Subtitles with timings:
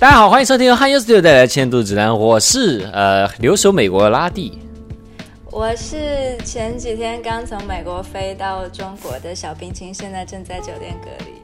[0.00, 4.56] 大家好，欢迎收听由汉优 Studio 带来的千度指南，我是呃留守美国的拉蒂。
[5.50, 11.37] 我是前几天刚从美国飞到中国的小冰清，现在正在酒店隔离。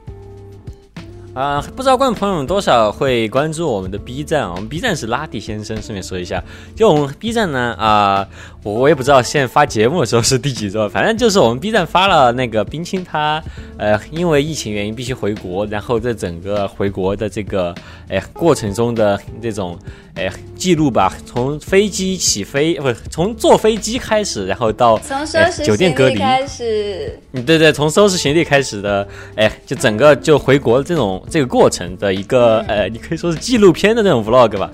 [1.35, 4.53] 啊、不知道观众朋友们多少会关注我们的 B 站啊？
[4.55, 6.41] 我们 B 站是拉蒂先生，顺便说一下，
[6.77, 8.25] 就我们 B 站呢啊、
[8.63, 13.43] 我我也不知道现在发节目的时候是第几周，反正就是我们 B 站发了那个冰清他
[13.77, 17.75] 呃因为疫情原因必须回国，然后在整个回国的这个
[18.07, 19.77] 哎过程中的这种
[20.15, 26.17] 哎记录吧，从飞机起飞不是从坐飞机开始，然后到从收哎拾酒店隔离。
[26.17, 34.71] 开始，嗯，对对，从收拾行李开始的，哎，就整个就回国这种这个过程的一个，呃，你可以说是纪录片的那种 vlog 吧。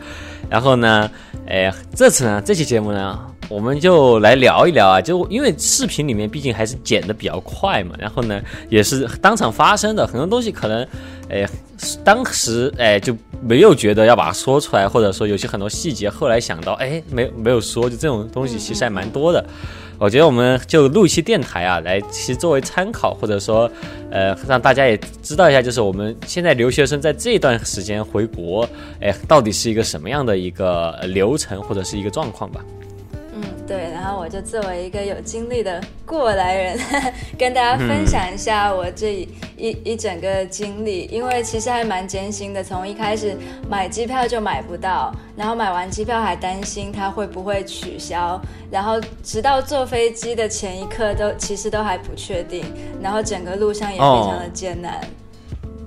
[0.50, 1.10] 然后呢，
[1.48, 8.40] 哎，这次呢，这期节目呢，我们就来聊一聊啊，就因为视频里面毕竟还是剪的比较快嘛，然后呢，
[8.70, 10.88] 也是当场发生的很多东西，可能，
[11.30, 11.48] 哎，
[12.04, 19.44] 当时哎就没有觉得要把它说出来，或者说有些很多细节，后来想到，哎，没没有说，就这种东西其实还蛮多的。
[19.98, 23.70] 我觉得我们就录一期电台啊，来其实作为参考，或者说，
[24.10, 28.68] 呃，让大家也知道一下，就是我们现在留学生在这段时间回国，
[29.00, 32.66] 哎，到底是一个什么样的一个流程或者是一个状况吧。
[33.72, 36.78] 对，然后我就作为一个有经历的过来人，
[37.40, 39.14] 跟大家分享一下我这
[39.56, 43.34] 一、一整个经历，因为其实还蛮艰辛的，从一开始
[43.70, 52.66] 买机票就买不到，然后买完机票还担心它会不会取消，然后直到坐飞机的前一刻都其实都还不确定，
[53.02, 55.00] 然后整个路上也非常的艰难。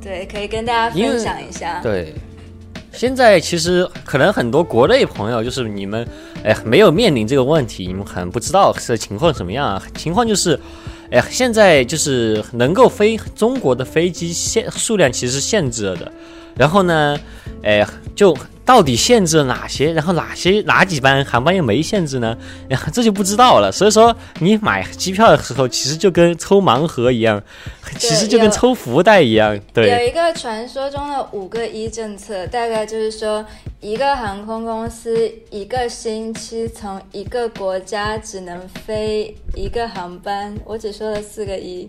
[0.01, 1.81] 对，可以跟大家分享一下。
[1.83, 2.15] 对，
[2.95, 6.07] 现在其实可能很多国内朋友就是你们，
[6.45, 9.83] 哎，没有面临这个问题，你们可能不知道这情况什么样啊。
[9.97, 10.59] 情况就是，
[11.11, 16.13] 哎，现在就是能够飞中国的飞机限数量其实限制了的。
[16.57, 17.19] 然后呢，
[17.65, 19.93] 哎，就到底限制了哪些？
[19.93, 22.37] 然后哪些哪几班航班又没限制呢？
[22.69, 23.71] 然 后这就不知道了。
[23.71, 27.43] 所以说，你买机票的时候，其实就跟抽盲盒一样，
[27.99, 29.59] 其实就跟抽福袋一样。
[29.73, 33.45] 对，有一个传说中的五个一政策，大概就是说，
[33.81, 40.57] 一个航空公司一个星期从一个国家只能飞一个航班。
[40.65, 41.89] 我只说了四个一，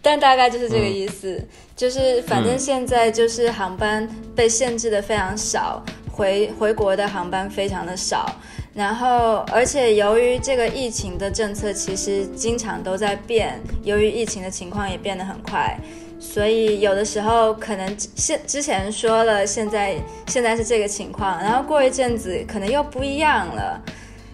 [0.00, 1.46] 但大概就是这个意思。
[1.76, 5.84] 就是反正现在就是航班被限制的非常少，
[6.16, 8.34] 回回国的航班非常的少。
[8.74, 15.78] 然后，而且由于这个疫情的政策其实经常都在变，由于疫情的情况也变得很快，
[16.20, 23.80] 所以有的时候可能现之前说了，现在现在是这个情况，然后过一阵子可能又不一样了，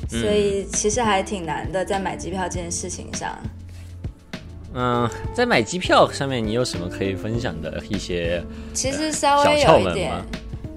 [0.09, 3.39] 所以其实还挺难的，在买机票这件事情上。
[4.75, 8.43] 嗯，在买机票上面，你有什么可以分享的一些？
[8.75, 10.25] 其实稍微有一点吗，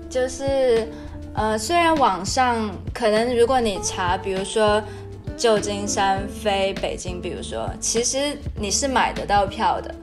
[0.10, 0.88] 就是
[1.34, 4.82] 呃，虽然网上可能如果你查，比如说
[5.36, 9.94] 旧金山飞北京，比如说，其实你是买得到票的，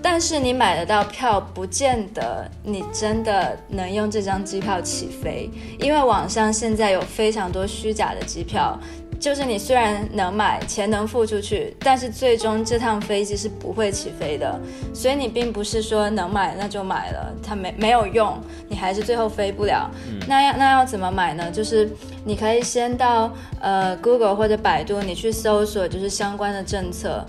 [0.00, 8.78] 但是你买得到票，不见得你真的能用这张机票起飞，因为网上现在有非常多虚假的机票。
[9.20, 14.58] 就是你虽然能买，钱能付出去，但是最终这趟飞机是不会起飞的。
[14.94, 18.36] 所以你并不是说能买那就买了，它没没有用，
[18.66, 19.90] 你还是最后飞不了。
[20.26, 21.50] 那要那要怎么买呢？
[21.50, 21.90] 就是
[22.24, 23.30] 你可以先到
[23.60, 27.22] 呃 Google 或者百度，你去搜索就是相关的政策。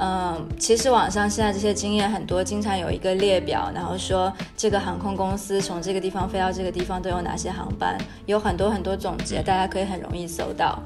[0.00, 7.96] 嗯，其实网上现在这些经验很多，经常有一个列表，然后说这个航空公司从这个地方飞到这个地方都有哪些航班，
[8.26, 10.80] 有很多很多总结，大家可以很容易搜到。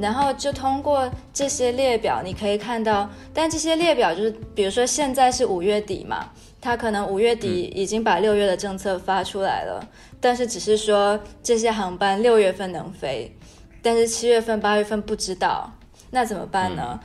[0.00, 6.30] 然后就通过这些列表，你可以看到，但这些列表就是，比如说现在是五月底嘛，
[6.60, 9.86] 他可能五月底已经把六月的政策发出来了，
[10.20, 13.36] 但是只是说这些航班六月份能飞，
[13.82, 15.70] 但是七月份、八月份不知道，
[16.10, 16.98] 那怎么办呢？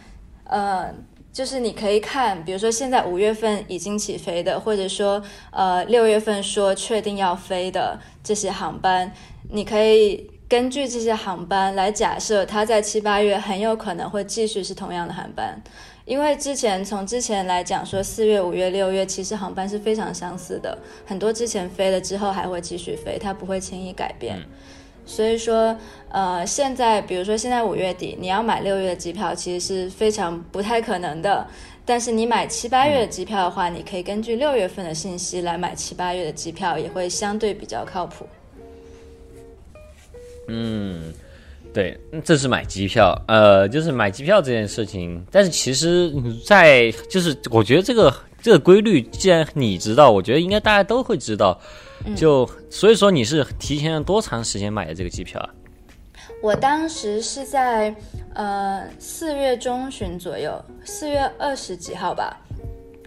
[0.45, 0.93] 呃，
[1.33, 5.21] 就是你可以看，比如说现在五月份已经起飞的，或者说
[5.51, 9.11] 呃六月份说确定要飞的这些航班，
[9.49, 15.61] 你可以根据这些航班来假设它在七八月很有可能会继续是同样的航班。
[16.05, 24.39] 因为之前从之前来讲说，四月、五月、六月其实航班是非常相似的，很多之前飞了之后还会继续飞，它不会轻易改变。
[25.05, 25.75] 所以说，
[26.07, 31.45] 呃，现在比如说现在五月底，你要买六月的机票，其实是非常不太可能的。
[31.83, 38.25] 但是你买七八月的机票的话，你可以根据六月份的信息来买七八月的机票，也会相对比较靠谱。
[40.47, 41.13] 嗯，
[41.73, 45.25] 对，这是买机票，呃，就是买机票这件事情。
[45.31, 46.13] 但是其实，
[46.45, 51.59] 在就是我觉得这个这个规律既然你知道，我觉得应该大家都会知道。
[52.15, 55.49] 就所以说你是提前了多长时间买的这个机票啊？
[56.43, 57.95] 我当时是在
[58.35, 62.39] 呃四月中旬左右，四月二十几号吧，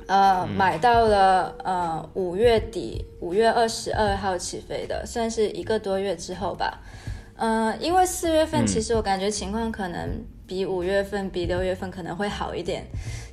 [0.09, 6.81] 呃买到了呃五月底五月二十二号起飞的，算是一个多月之后吧。
[7.39, 10.09] 嗯，因为四月份其实我感觉情况可能
[10.47, 12.85] 比五月份比六月份可能会好一点。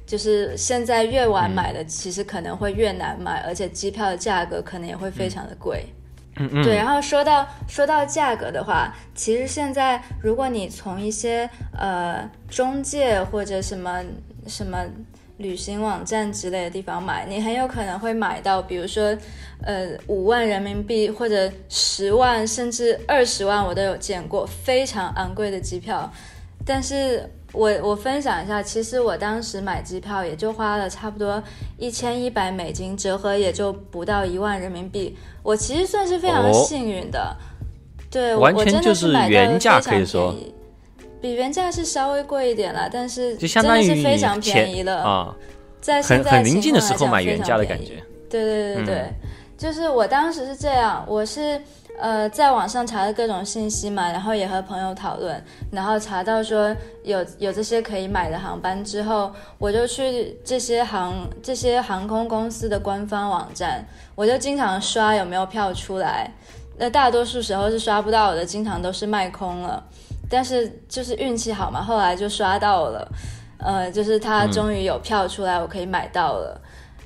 [0.07, 5.83] 就是现在越晚买的，其实可能会越难买，而且机票的价格可能也会非常的贵。
[6.37, 6.63] 嗯嗯。
[6.63, 14.03] 对，然后说到说到价格的话，其实现在如果你从一些呃中介或者什么
[14.45, 14.85] 什么
[15.37, 19.17] 旅行网站之类的地方买，你很有可能会买到，比如说
[19.63, 26.11] 呃五万人民币或者十万甚至二十万，我都有见过非常昂贵的机票，
[26.65, 27.29] 但是。
[27.53, 31.41] 我我分享一下，其实我当时买机票也就花了差不多
[31.77, 35.17] 一千一百美金，折合也就不到一万人民币。
[35.41, 37.33] 我其实算是非常幸运的，
[38.11, 40.35] 对，完全就是原价可以说，
[41.25, 45.35] 比原价是稍微贵一点了，但是就相当于非常便宜了啊，
[45.81, 48.03] 在很很临近的时候买原价的感觉。
[48.29, 49.13] 对对对对，
[49.57, 51.59] 就是我当时是这样，我是。
[51.97, 55.41] 呃，在网上查了各种信息嘛，然后也和朋友讨论，
[55.71, 66.29] 然后查到说有有这些可以买的航班之后，我就去这些航这些航空公司的官方网站，我就经常刷有没有票出来。
[66.77, 69.81] 那大多数时候是刷不到的，经常都是卖空了。
[70.29, 73.11] 但是就是运气好嘛，后来就刷到了，
[73.57, 76.61] 呃，就是它终于有票出来，我可以买到了。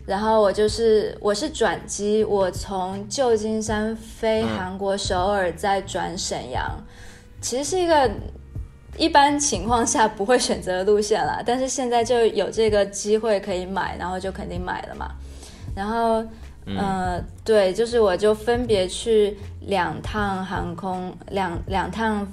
[0.06, 6.84] 然后我就是我是转机，我从旧金山飞韩国首尔，再转沈阳，
[7.42, 8.10] 其实是一个
[8.98, 11.44] 一般情况下不会选择的路线啦。
[11.46, 15.12] 但是现在就有这个机会可以买，然后就肯定买了嘛。
[15.76, 16.26] 然后，
[16.76, 22.28] 呃，对，就是我就分别去两趟航空，两两趟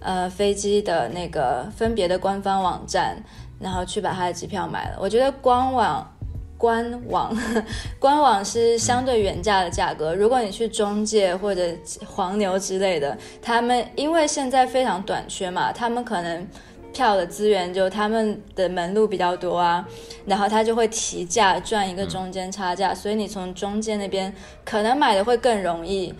[0.00, 3.16] 呃飞机的那个分别的官方网站，
[3.58, 4.98] 然后去把他的机票买了。
[5.00, 6.12] 我觉得官网。
[6.58, 7.36] 官网，
[8.00, 10.14] 官网是相对原价的价格。
[10.14, 11.62] 如果你去中介或者
[12.06, 16.48] 黄牛之类的，他们因为现在非常短缺嘛，他们可能
[16.94, 19.86] 票的资源就他们的门路比较多啊，
[20.24, 24.34] 然后他就会提价赚一个中间差价，所以你从中介那边
[24.64, 26.14] 可能买的会更容易，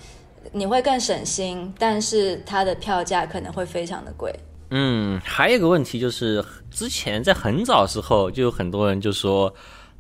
[0.52, 4.34] 你会更省心，但是它的票价可能会非常的贵。
[4.70, 9.52] 嗯，还有一个问题就是，之前在很早时候就有很多人就说。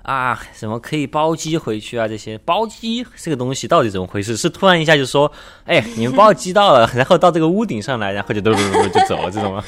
[0.02, 2.06] 啊，什么可以包机回去啊？
[2.06, 4.36] 这些包机这个东西到底怎么回事？
[4.36, 5.28] 是突然一下就说，
[5.64, 9.64] 哎， 你们包机到了，然后到这个屋顶上来，然后就嘟嘟嘟就走了，这种吗？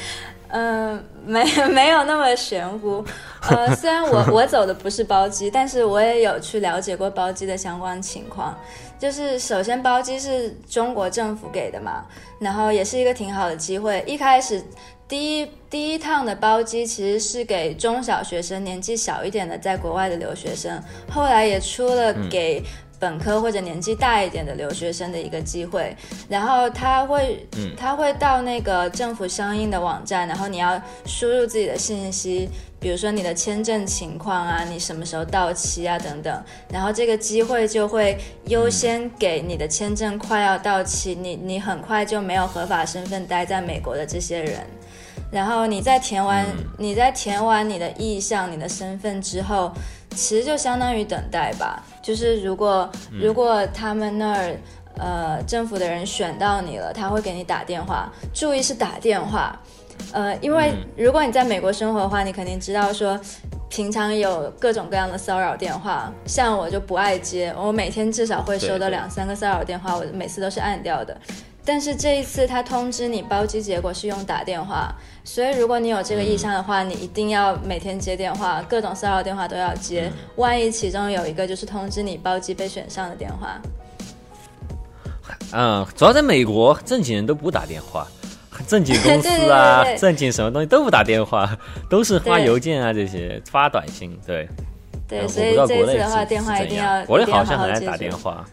[0.47, 1.43] 嗯， 没
[1.73, 3.03] 没有那么玄乎。
[3.49, 8.57] 呃， 虽然我我走的不是包机，但是我也有去了解过包机的相关情况。
[8.99, 12.05] 就是首先包机是中国政府给的嘛，
[12.39, 14.03] 然后也是一个挺好的机会。
[14.05, 14.63] 一开始。
[15.07, 20.79] 第一第一趟的包机其实是给中小学生，年纪小一点的在国外的留学生，
[21.09, 22.61] 后来也出了给
[22.99, 25.95] 本科或者年纪大一点的留学生的一个机会。
[26.27, 44.59] 然后他会，嗯他会到那个政府相应的网站，然后你要输入自己的信息，比如说你的签证情况啊，你什么时候到期啊等等，然后这个机会就会优先给你的签证快要到期，你你很快就没有合法身份待在美国的这些人。
[45.31, 46.43] 然后你在填完
[46.77, 49.71] 你在填完你的意向、你的身份之后，
[50.11, 51.83] 其实就相当于等待吧。
[52.01, 54.55] 就是如果如果他们那儿
[54.97, 58.11] 呃政府的人选到你了，他会给你打电话。
[58.33, 59.57] 注意是打电话，
[60.11, 63.19] 呃，因为如果你在美国生活的话，你肯定知道说，
[63.69, 66.11] 平常有各种各样的骚扰电话。
[66.25, 71.15] 像我就不爱接，我每天至少会收到两三个骚扰电话，我每次都是按掉的。
[71.69, 74.91] 但是这一次他通知你包机结果是用打电话。
[75.23, 80.11] 所以，如果你有这个意向的话，你一定要每天接电话，各种骚扰电话都要接。
[80.37, 83.61] 万一其中有一个就是通知你包机被选上的电话，
[85.53, 88.07] 嗯，主要在美国，正经人都不打电话，
[88.67, 91.55] 正经公司啊， 正经什么东西都不打电话，
[91.87, 94.19] 都是发邮件啊，这些发短信。
[94.25, 94.49] 对，
[95.07, 98.43] 对，所以这次的话，电话一定要国内好像很爱打电话。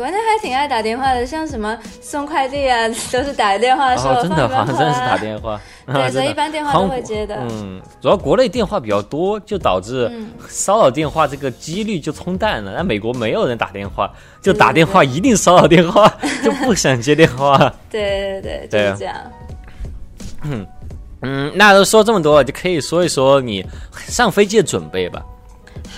[0.00, 5.60] 国内还挺爱打电话的，像什么送快递啊， 都是打电话说真的，好像真的是打电话。
[5.92, 7.36] 对，所以一般电话都会接的。
[7.36, 10.10] 嗯，主要国内电话比较多，就导致
[10.48, 12.72] 骚扰电话这个几率就冲淡了。
[12.74, 16.10] 那美国没有人打电话，就打电话一定骚扰电话，
[16.42, 17.58] 就不想接电话。
[17.90, 19.14] 对对对，就是这样。
[20.44, 20.66] 嗯
[21.20, 23.62] 嗯，那都说这么多了，就可以说一说你
[24.06, 25.22] 上飞机的准备吧。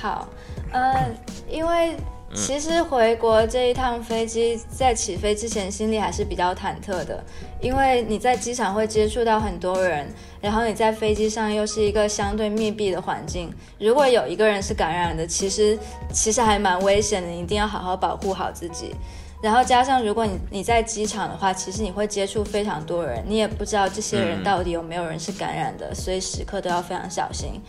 [0.00, 0.26] 好。
[0.72, 1.06] 呃，
[1.50, 1.94] 因为
[2.34, 7.22] 其实回国这一趟飞机在起飞之前心里还是比较忐忑的，
[7.60, 10.06] 因为你在机场会接触到很多人，
[10.40, 15.78] 然后你在飞机上又是一个相对密闭的环境，如果有一个人是感染的，其实
[16.12, 18.94] 其实还蛮危险的，你一定要好好保护好自己。
[19.42, 27.60] 然后加上如果你你在机场的话，其实你会接触非常多人，你也不知道这些人到底有没有人是感染的，所以时刻都要非常小心。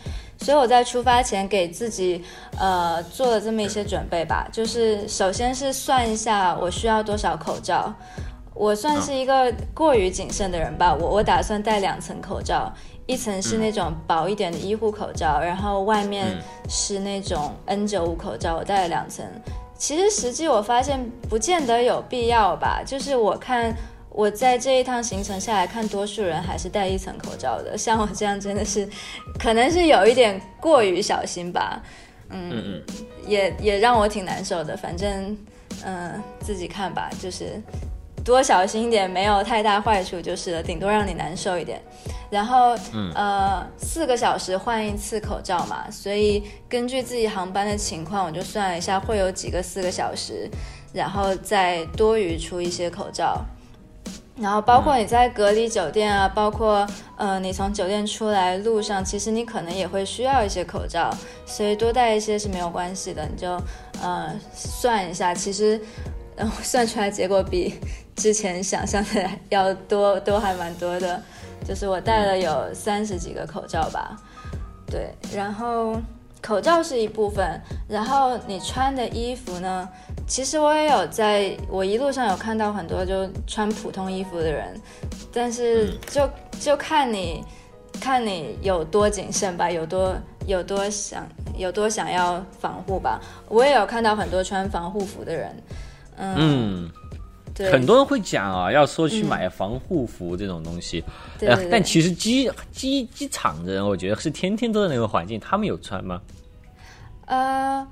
[0.43, 2.21] 所以我在出发前给自己
[2.59, 7.93] 呃做了这么一些准备吧，就是首先是算一下我需要多少口罩，
[8.53, 12.69] 我算是一个过于谨慎的人吧，我我打算戴两层口罩，
[13.07, 19.25] 一层是那种薄一点的医护口罩，然后外面是那种 N95 口罩，我戴了两层。
[19.75, 23.75] 其实实际我发现不见得有必要吧，就是我看
[24.13, 28.87] 我在这一趟行程下来看，多数人还是戴一层口罩的，像我这样真的是，
[29.39, 31.81] 可能是有一点过于小心吧，
[32.29, 32.81] 嗯，
[33.25, 35.35] 也也让我挺难受的，反正
[35.83, 37.61] 嗯自己看吧，就是。
[38.25, 41.81] 多小心一点，没有太大坏处就是了，顶多让你难受一点。
[42.29, 42.73] 然后，
[43.13, 50.49] 呃，四个小时换一次口罩嘛，所以根据自己航班的情况，我就算了一下会有几个四个小时，
[50.93, 53.43] 然后再多余出一些口罩。
[54.35, 56.87] 然后包括你在隔离酒店啊，包括
[57.17, 63.25] 呃你从酒店出来路上，其实你可能也会需要一些口罩，所以多带一些是没有关系的。
[63.27, 63.49] 你就
[64.01, 65.79] 呃算一下，其实
[66.35, 67.75] 然后 算出来结果比。
[68.15, 71.19] 之前想象的要多，都还蛮多的，
[71.67, 74.15] 就是我带了有三十几个口罩吧，
[74.85, 75.99] 对，然后
[76.45, 79.87] 口罩是一部分，然后你穿的衣服呢，
[80.27, 84.79] 其实我也有在我一路上有看到很多就穿普通衣服的人，
[85.31, 87.41] 但是就就看你
[88.01, 90.13] 看你有多谨慎吧，有多
[90.45, 91.25] 有多想
[91.57, 95.55] 有多想要防护吧，我也有看到很多穿防护服的人，
[96.17, 96.91] 嗯。
[97.71, 101.03] 很多人会讲啊，要说去买防护服这种东西，
[101.41, 106.21] 呃，但其实机机机场的人，我觉得是天天都在那个环境，他们有穿吗？
[107.25, 107.87] 呃，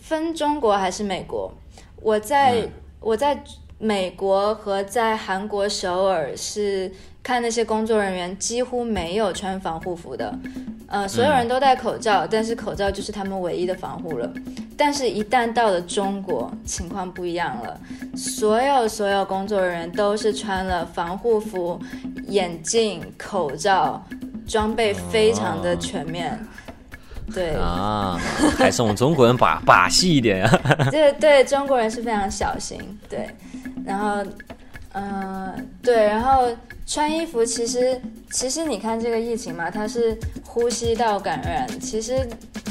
[0.00, 1.52] 分中国还是美国？
[1.96, 2.68] 我在
[3.00, 3.42] 我在
[3.78, 6.92] 美国和在韩国首尔是。
[7.24, 10.38] 看那些工作人员几乎没有穿防护服的，
[10.88, 14.30] 呃，所有人都戴口罩，但是口罩就是他们唯一的防护了。
[14.76, 17.80] 但是，一旦到了中国，情况不一样了，
[18.14, 21.80] 所有所有工作人员都是穿了防护服、
[22.26, 24.04] 眼镜、口罩，
[24.46, 26.38] 装备非常的全面。
[27.32, 28.20] 对啊，
[28.58, 30.60] 还是我们中国人把把戏一点呀。
[30.92, 32.78] 对对，中国人是非常小心。
[33.08, 33.26] 对，
[33.84, 34.24] 然后，
[34.92, 36.48] 嗯，对，然后。
[36.86, 38.00] 穿衣服其实，
[38.30, 41.66] 其实你看这个疫情嘛，它是呼吸道感染。
[41.80, 42.18] 其实，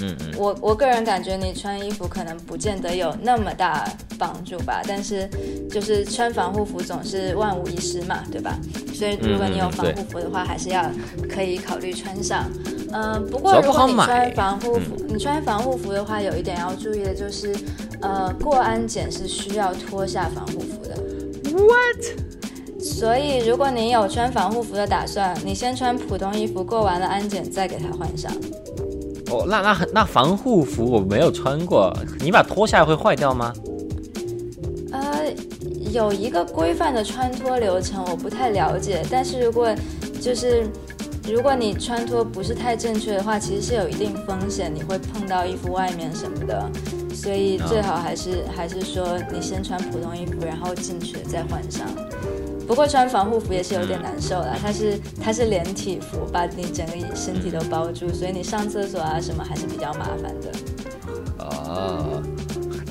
[0.02, 3.84] 嗯嗯，我我个人感觉你穿衣服可能不见得有那么大
[4.18, 4.82] 帮助吧。
[4.88, 5.28] 但是，
[5.70, 8.58] 就是穿防护服总是万无一失嘛，对吧？
[8.94, 10.90] 所以如果你有防护服的话，还是要
[11.28, 12.50] 可以考虑穿上。
[12.94, 17.54] 嗯，不过如果你穿防护服，你穿防护服的话，有一点要注意的就是，
[18.00, 20.96] 呃，过安检是需要脱下防护服的。
[21.52, 22.32] What？
[22.84, 28.30] 所以，如果你有穿防护服的打算，你先穿普通衣服，过完了安检再给它换上。
[29.32, 33.54] 哦，那那那防护服我没有穿过，你把脱下来会坏掉吗？
[34.92, 35.34] 呃，
[35.94, 39.02] 有一个规范的穿脱流程，我不太了解。
[39.10, 39.74] 但是如果
[40.22, 40.68] 就是
[41.26, 46.70] 如果你穿脱不是太正确的话，其实是有一定风险，你会碰到衣服外面什么的。
[47.16, 51.88] 所以最好还是还是说你先穿普通衣服，然后进去再换上。
[52.68, 60.52] 不过穿防护服也是有点难受的，它是它是连体服，把你整个身体都包住，所以你上厕所啊什么还是比较麻烦的。
[61.40, 62.24] 哦，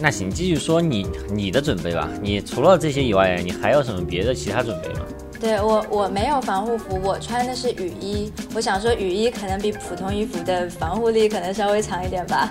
[0.01, 2.09] 那行，继续说你你的准备吧。
[2.21, 5.01] 你除了这些以外，你还有什么别的其他准备吗？
[5.41, 8.33] 对我我没有防护服，我穿的是雨衣。
[8.55, 12.51] 我想说雨衣可能比普通衣服的防护力可能稍微强一点吧。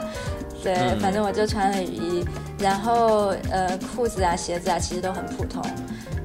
[0.61, 2.25] 对，反正我就穿了雨衣，
[2.59, 5.61] 然后呃裤子啊鞋子啊其实都很普通。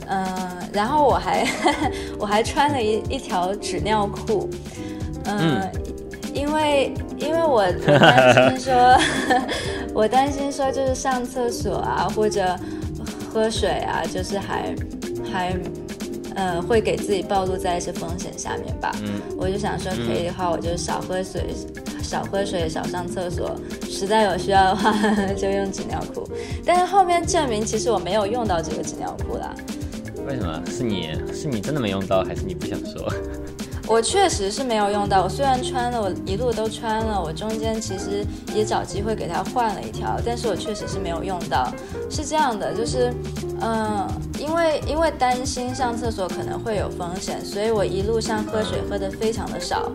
[0.09, 0.27] 嗯，
[0.73, 1.47] 然后我还
[2.19, 4.49] 我还穿了一一条纸尿裤，
[5.25, 5.61] 嗯，
[6.33, 8.99] 因为因为我我担心说，
[9.93, 12.57] 我担心说就是上厕所啊或者
[13.33, 14.75] 喝水啊，就是还
[15.33, 15.57] 还
[16.35, 18.93] 呃会给自己暴露在一些风险下面吧。
[19.03, 21.47] 嗯，我就想说可以的话，我就少喝水，
[22.03, 23.57] 少喝水，少上厕所，
[23.91, 24.93] 实在有需要的话
[25.37, 26.29] 就用纸尿裤。
[26.65, 29.55] 但是后面证明其实我没有用到这个纸尿裤啦。
[30.27, 33.11] 为什么是你是你真的没用到，还是你不想说？
[33.89, 35.23] 我确实是没有用到。
[35.23, 41.73] 我虽然穿了，我一路都穿了，我中间其实也找机会给它换了一条，但是我确实是没有用到。
[42.11, 43.15] 是这样的，就是，
[43.61, 44.09] 嗯，
[44.41, 49.93] 因为因为担心上厕所可能会有风险，所以我一路上喝水喝的非常的少。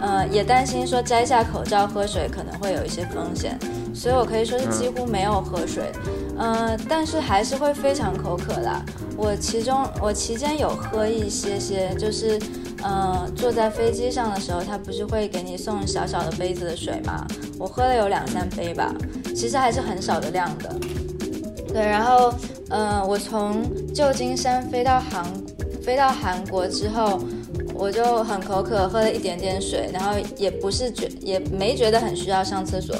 [0.00, 3.58] 呃，也担心说摘下口罩喝水可能会有一些风险，
[3.94, 5.90] 所以我可以说是几乎没有喝水。
[6.38, 8.84] 呃，但是还是会非常口渴啦。
[9.16, 12.38] 我其中我期间有喝一些些，就是
[12.82, 17.26] 呃坐在飞机上的时候，他不是会给你送小小的杯子的水吗？
[17.58, 18.94] 我喝了有两三杯吧，
[19.34, 20.74] 其实还是很少的量的。
[21.72, 22.34] 对，然后
[22.68, 23.62] 呃我从
[23.94, 25.24] 旧金山飞到韩
[25.82, 27.18] 飞到韩国之后。
[27.78, 32.96] 我就很口渴，喝了一点点水，然后也不是觉也没觉得很需要上厕所，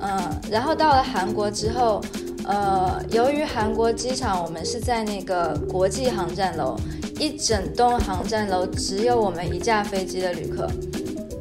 [0.00, 2.00] 嗯，然后到了韩国之后，
[2.44, 6.76] 呃，由于韩国机场我们是在那个国际航站楼，
[7.18, 10.68] 一整栋航站楼只有我们一架飞机的旅客，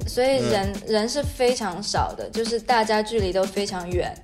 [0.08, 4.16] 所以人人是非常少的，就是大家距离都非常远，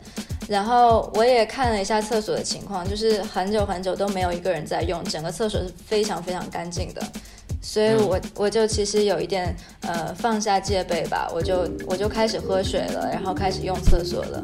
[0.48, 7.02] 然后我也看了一下厕所的情况，就是很久很久都没有一个人在用，整个厕所是非常非常干净的。
[7.62, 14.44] 所以，我我就其实有一点呃放下戒备吧，我就我就开始喝水了，然后开始用厕所了。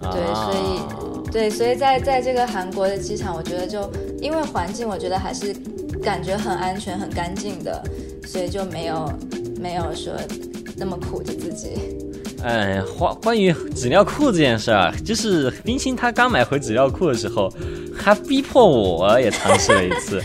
[0.00, 5.54] 对，所以对，所以在在这个韩国的机场，我觉得就因为环境，我觉得还是
[6.02, 7.82] 感觉很安全、很干净的，
[8.26, 9.12] 所以就没有
[9.60, 10.14] 没有说
[10.76, 11.70] 那么苦着自己。
[12.42, 17.52] 嗯，关关于纸尿裤这件事儿，就是冰清她刚买回纸尿裤的时候，
[17.94, 20.22] 还逼迫我也尝试了一次。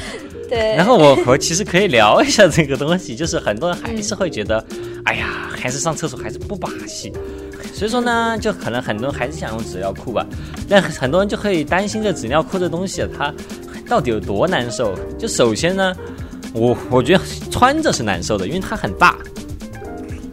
[0.50, 4.64] 对，然后我我其实可以聊一下这个东西，就是很多人还是会觉得，
[5.06, 7.12] 哎呀，还是上厕所还是不把戏，
[7.74, 10.26] 所以说呢，就可能很多人还是想用纸尿裤吧。
[10.70, 13.34] 但很多人就会担心这纸尿裤这东西它
[13.90, 14.96] 到底有多难受。
[15.18, 15.96] 就首先呢，
[16.54, 19.18] 我我觉得穿着是难受的，因为它很大。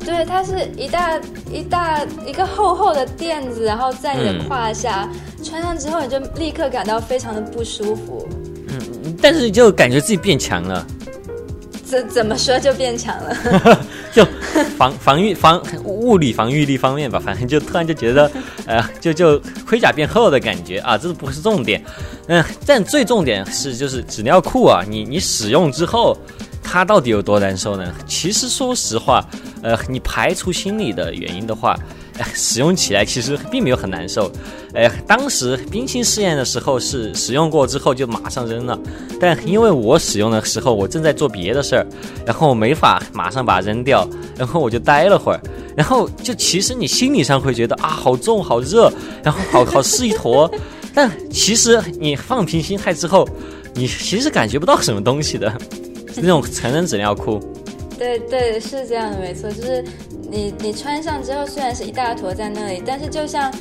[0.04, 1.18] 对，它是一大
[1.50, 5.08] 一大一个厚厚的垫子，然后在你的胯下，
[5.42, 8.28] 穿上之后你就立刻感到非常的不舒服。
[9.20, 10.86] 但是就感觉自己变强了，
[11.84, 13.80] 怎怎么说就变强了？
[14.12, 14.26] 就
[14.76, 18.30] 防防御防物理防御力方面吧，反正就突然就觉得，
[18.66, 21.82] 呃， 就就盔甲变厚的感觉啊，这不是重点，
[22.28, 26.16] 嗯，但最重点是就是纸尿裤啊，你你使用之后。
[26.64, 27.92] 它到底有多难受呢？
[28.06, 29.22] 其实说实话，
[29.62, 31.76] 呃，你排除心理的原因的话，
[32.34, 34.30] 使用起来其实并没有很难受。
[34.74, 38.78] 哎，当时冰清试验的时候是使用过之后就马上扔了，
[39.20, 41.86] 但因为我使用的时候我正在做别的事儿，
[42.26, 45.40] 然后我没法马上把它扔掉，然后我就待了会儿，
[45.76, 50.50] 然后就其实你心理上会觉得啊好重好热，然后好好湿一坨，
[50.94, 53.28] 但其实你放平心态之后，
[53.74, 55.52] 你其实感觉不到什么东西的。
[56.14, 57.40] 那种成人纸尿裤，
[57.98, 59.82] 对对，是这样的，没错，就是
[60.32, 63.52] 你你穿上之后，虽然是一大坨在那里，但是就像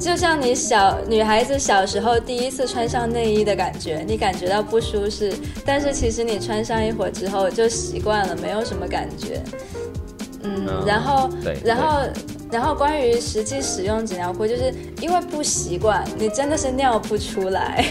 [0.00, 5.34] 就像你小女孩子小时候第一次穿上内衣的感觉，你感觉到不舒适，
[5.66, 9.42] 但是其实你穿上一会儿之后就习惯了，没有什么感觉。
[10.42, 11.30] 嗯，然后
[11.62, 12.00] 然后
[12.50, 17.84] 然后关于实际使用纸尿裤，就是因为不习惯，你真的是尿不出来。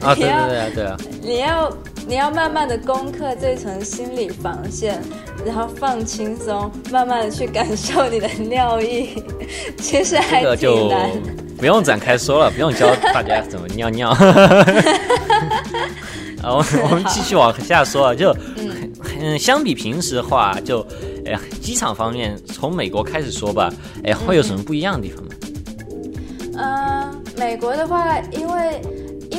[0.00, 1.76] 啊， 对对对啊，你要。
[2.08, 5.02] 你要慢慢的攻克这层心理防线，
[5.44, 9.22] 然后放轻松，慢慢的去感受你的尿意，
[9.78, 11.10] 其实还挺难。
[11.58, 14.10] 不用展开说了，不用教大家怎么尿尿。
[16.42, 18.32] 啊，我我们继续往下说，就
[19.20, 20.86] 嗯，相比平时的话，就
[21.24, 23.68] 哎，机场方面，从美国开始说吧，
[24.04, 25.30] 哎，会有什么不一样的地方吗？
[26.56, 28.80] 嗯，美国的话，因为。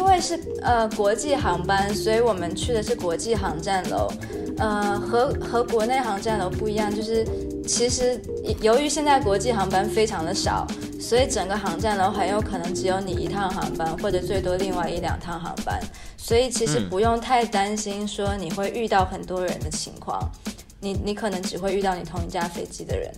[0.08, 4.10] 因为是呃国际航班，所以我们去的是国际航站楼，
[4.58, 7.28] 呃和和国内航站楼不一样，就是
[7.68, 8.18] 其实
[8.62, 10.66] 由于现在国际航班非常的少，
[10.98, 15.78] 所以整个航站楼很有可能只有你一趟航班，或者最多另外一两趟航班，
[16.16, 20.32] 所以其实不用太担心说你会遇到很多人的情况，
[20.80, 23.12] 你你可能只会遇到你同一架飞机的人，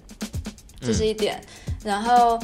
[0.81, 1.39] 这是一点，
[1.83, 2.39] 然后。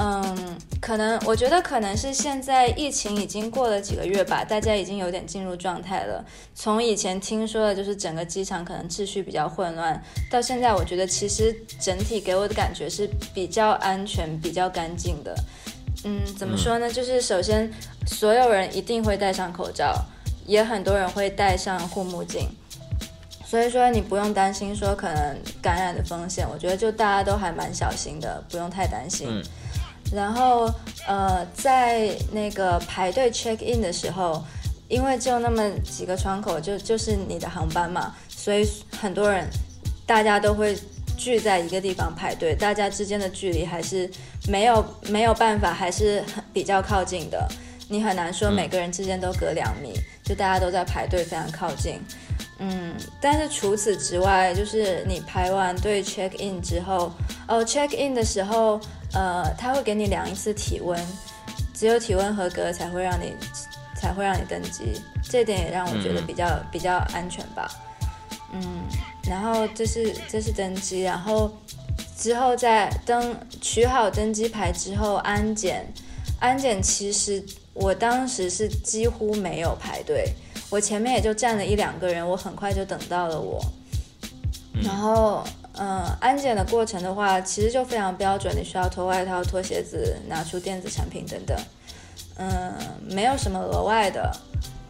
[0.00, 6.24] 嗯，可能我觉得可能是现在疫情已经过了几个月吧，大家已经有点进入状态了。
[6.54, 15.34] 从以前听说的就是整个机场可能秩序比较混乱，到现在我觉得其实整体给我的感觉是比较安全、比较干净的。
[16.04, 16.88] 嗯，怎么说呢？
[16.88, 17.68] 就是首先
[18.06, 20.00] 所有人一定会戴上口罩，
[20.46, 22.48] 也很多人会戴上护目镜，
[23.44, 26.46] 所以说你不用担心说可能感染的风险。
[26.48, 29.42] 我觉得就大家都还蛮小心的，不用太担心。
[30.12, 30.72] 然后，
[31.06, 34.42] 呃，在那个排队 check in 的时候，
[34.88, 38.14] 因为就那么几个窗口，就就是你的航班嘛。
[38.28, 38.66] 所以
[38.98, 39.46] 很多人
[40.06, 40.76] 大家都会
[41.16, 44.10] 聚在一个地方排队，大家之间的距离还是
[44.48, 47.46] 没有没有办法，还是很比较靠近的。
[47.90, 49.92] 你很难说每个人之间都隔两米，
[50.22, 52.00] 就大家都在排队，非常靠近。
[52.58, 57.12] 嗯，但是除此之外，就是你排完队 check in 之后，
[57.46, 58.80] 哦，check in 的时候，
[59.12, 60.98] 呃，他会给你量一次体温，
[61.74, 63.34] 只有体温合格才会让你
[63.96, 67.70] 才会让你登机，这点也让我觉得比较比较安全吧。
[68.52, 68.62] 嗯，
[69.28, 71.50] 然后这是这是登机，然后
[72.16, 75.86] 之后在登取好登机牌之后安检，
[76.40, 77.44] 安检其实
[77.74, 80.32] 我当时是几乎没有排队。
[80.70, 83.58] 我前面也就站了一两个人，我很快就等到了我。
[84.82, 85.42] 然后，
[85.80, 91.56] 嗯，安检的过程的话，其实就非常标准，你需要脱外套、脱鞋子、拿出电子产品等等。
[92.36, 92.74] 嗯，
[93.08, 94.30] 没有什么额外的。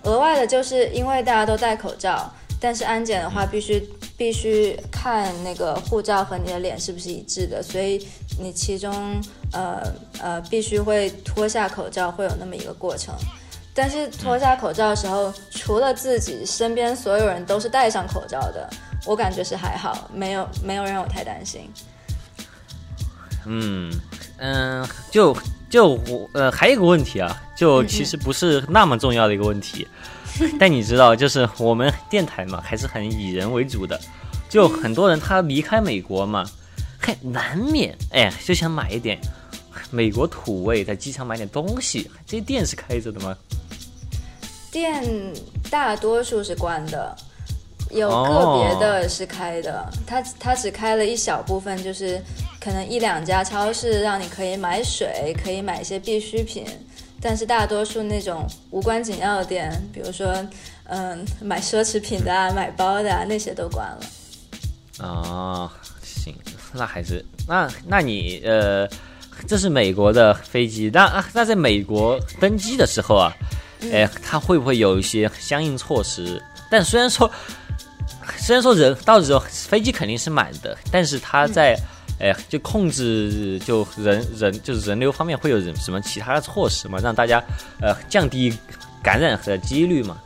[0.04, 8.06] 额外的就是因为大家都戴口罩，但是安检的话必须必须看那个护照和你的脸是不是一致的，所以
[8.40, 9.20] 你其中
[9.52, 9.82] 呃
[10.22, 13.14] 呃必须会脱下口罩，会有那么一个过程。
[13.74, 18.68] 但是脱下口罩的时候，除了自己，身边所有人都是戴上口罩的。
[19.06, 21.70] 我感觉是还好，没有没有让我太担心。
[23.46, 23.90] 嗯
[24.38, 25.36] 嗯，就
[25.70, 29.88] 就我呃还有一个问题啊，就其实不是那么重要的一个问题，
[30.60, 33.98] 但你知道，就是我们电台嘛，还是很以人为主的。
[34.48, 36.44] 就很多人他离开美国嘛，
[37.00, 39.18] 嘿，难免哎就想买一点
[39.90, 42.10] 美国土味，在机场买点东西。
[42.26, 43.36] 这些店是开着的吗？
[44.70, 45.04] 店
[45.70, 47.16] 大多数是关的，
[47.90, 49.88] 有个别的是开的。
[50.06, 52.22] 它它只开了一小部分，就是
[52.60, 56.64] 可能一两家超市让你可以买水，可以买一些必需品。
[57.20, 60.32] 但是大多数那种无关紧要的店，比如说
[60.84, 64.00] 嗯买奢侈品的啊、买包的啊，那些都关了。
[65.00, 65.70] 哦，
[66.02, 66.34] 行，
[66.72, 68.88] 那还是那那你呃，
[69.46, 73.32] 这是美国的飞机，那啊那在美国登机的时候啊。
[73.92, 76.42] 哎，他会不会有一些相应措施？
[76.68, 77.30] 但虽然说，
[78.36, 81.78] 虽然说人到时候飞机肯定是满的，但是他在，
[82.20, 86.98] 哎，就控制就人人就是人流方面会有什么其他的措施嘛？
[86.98, 87.42] 让大家
[87.80, 88.56] 呃降低
[89.02, 90.18] 感染的几率嘛？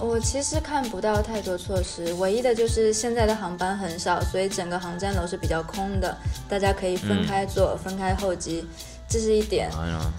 [0.00, 6.16] 我其实看不到太多措施，唯一的就是现在的航班很少，所以整个航站楼是比较空的，
[6.48, 8.66] 大家可以分开坐，分开候机。
[9.06, 9.70] 这是一点，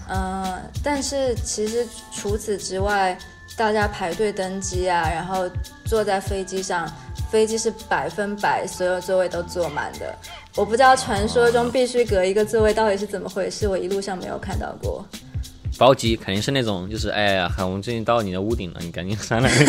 [0.08, 3.18] 嗯，但是其实除此之外，
[3.58, 5.50] 大家排队登机啊，然后
[5.86, 6.86] 坐在飞机上，
[7.32, 10.13] 飞机是百分百所有座位都坐满的。
[10.56, 15.06] 我不知道传说中必须隔一个座位到底是怎么回事，我一路上没有看到过。
[15.78, 19.50] 包机肯定是那种，就是哎呀，我们最近到你的屋顶了，你赶紧上来。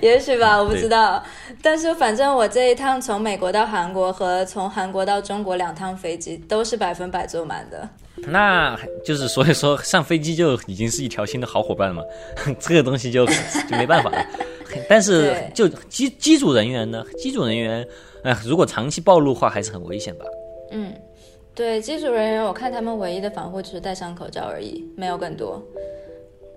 [0.00, 1.22] 也许吧，我不知道。
[1.62, 7.88] 但是反正我这一趟从美国到韩国和从韩国到中国两趟飞机都是百分百坐满的。
[8.16, 12.02] 那就是所以说上飞机就已经是一条心的好伙伴了嘛，
[12.60, 14.26] 这个东西就就没办法了。
[14.88, 17.86] 但是就机机组人员呢，机组人员，
[18.22, 20.24] 哎，如果长期暴露的话，还是很危险吧。
[20.70, 20.92] 嗯，
[21.54, 25.62] 对，机组人员，我看他们唯一的防护就是戴上口罩而已，没有更多。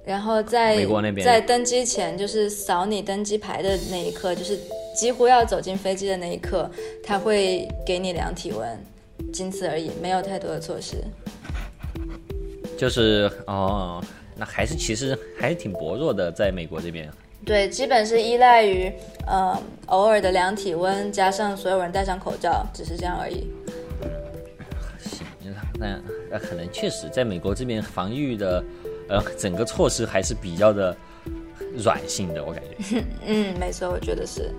[0.05, 4.59] 然后在美国那边在登机前，就是扫你登机牌的那一刻，就是
[4.93, 6.69] 几乎要走进飞机的那一刻，
[7.03, 8.79] 他会给你量体温，
[9.31, 10.97] 仅此而已，没有太多的措施。
[12.77, 14.03] 就是哦，
[14.35, 17.09] 那还是其实还是挺薄弱的，在美国这边。
[17.45, 18.91] 对，基本是依赖于
[19.27, 23.49] 呃偶尔的量体温，加上所有人戴上口罩，只是这样而已。
[24.99, 25.25] 行，
[25.79, 25.99] 那
[26.31, 28.63] 那可能确实在美国这边防御的。
[29.09, 30.95] 呃，整个措施还是比较的
[31.75, 33.03] 软性的，我感觉。
[33.25, 34.49] 嗯，没错，我觉得是。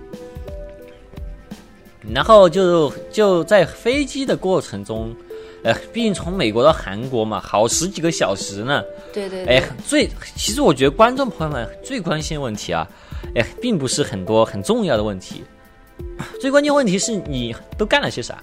[2.13, 5.15] 然后就就在飞机的过程中，
[5.63, 8.83] 呃，毕竟从美国到韩国嘛，好十几个小时呢。
[9.11, 9.45] 对对。
[9.45, 12.87] 哎，最其实我觉得观众朋友们最关心的问题啊，
[13.35, 15.43] 哎，并不是很多很重要的问题，
[16.39, 18.37] 最关键问题是你都干了些啥。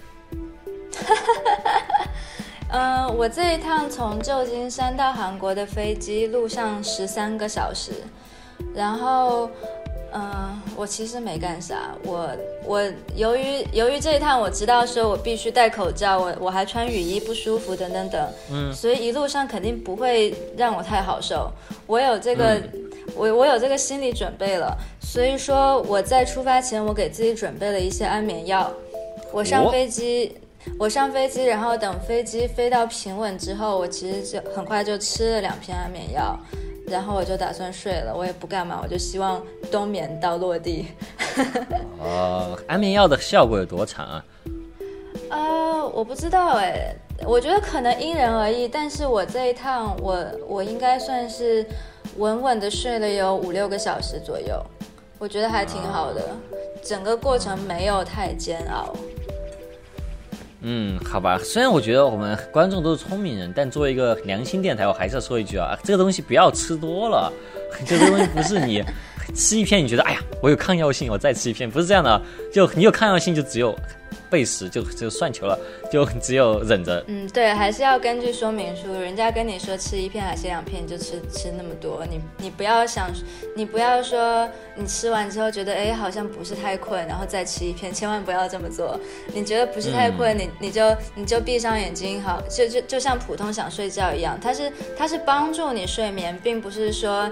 [2.70, 7.92] 嗯， 我这一趟从旧金山到韩国的飞机路上十三个小时，
[8.74, 9.48] 然后，
[10.12, 12.30] 嗯，我其实没干啥，我
[12.64, 12.82] 我
[13.14, 21.50] 由于由于这一趟我知道说我必须戴口罩，我我还穿雨衣不舒服等等等，嗯，所以一路上肯定不会让我太好受，
[21.86, 22.60] 我有这个
[23.14, 28.72] 我我有这个心理准备了，所以说我在出发前我给自己准备了一些安眠药，
[29.32, 30.36] 我上飞机。
[30.78, 36.38] 我上飞机，然后等飞机飞到平稳之后，我其实就很快就吃了两片安眠药，
[36.92, 40.88] 然后我就打算睡了，我也不干嘛，我就希望冬眠到落地。
[41.98, 44.24] 哦，安眠药的效果有多长啊？
[45.30, 46.94] 呃，我不知道哎，
[47.26, 51.66] 我觉得可能因人而异，但是我这一趟我我应该算是
[52.18, 54.62] 稳稳的睡了有五六个小时左右，
[55.18, 56.20] 我觉得还挺好的，
[56.84, 58.94] 整个过程没有太煎熬。
[60.64, 67.32] 嗯，好吧，虽然我觉得我们观众都是聪明人，但作为一个良心电台，我还是要说一句啊，这个东西不要吃多了，
[67.84, 68.82] 这个东西不是你
[69.34, 72.20] 吃一片你觉得哎呀我有抗药性，我再吃一片，不是这样的，
[72.52, 73.76] 就你有抗药性就只有。
[74.28, 75.58] 背时就就算球了，
[75.92, 77.04] 就只有忍着。
[77.06, 82.02] 嗯，对，还是要根据说明书，人家跟你说吃一片还是两片，你就吃吃那么多。
[82.10, 83.10] 你你不要想，
[83.54, 88.98] 你不要说你吃完之后觉得哎好像不是太困，然后再吃一片，千万不要这么做。
[89.34, 94.38] 你觉得不是太困，你你就你就闭上眼睛，好，就就就像普通想睡觉一样。
[94.40, 97.30] 它是它是帮助你睡眠，并不是说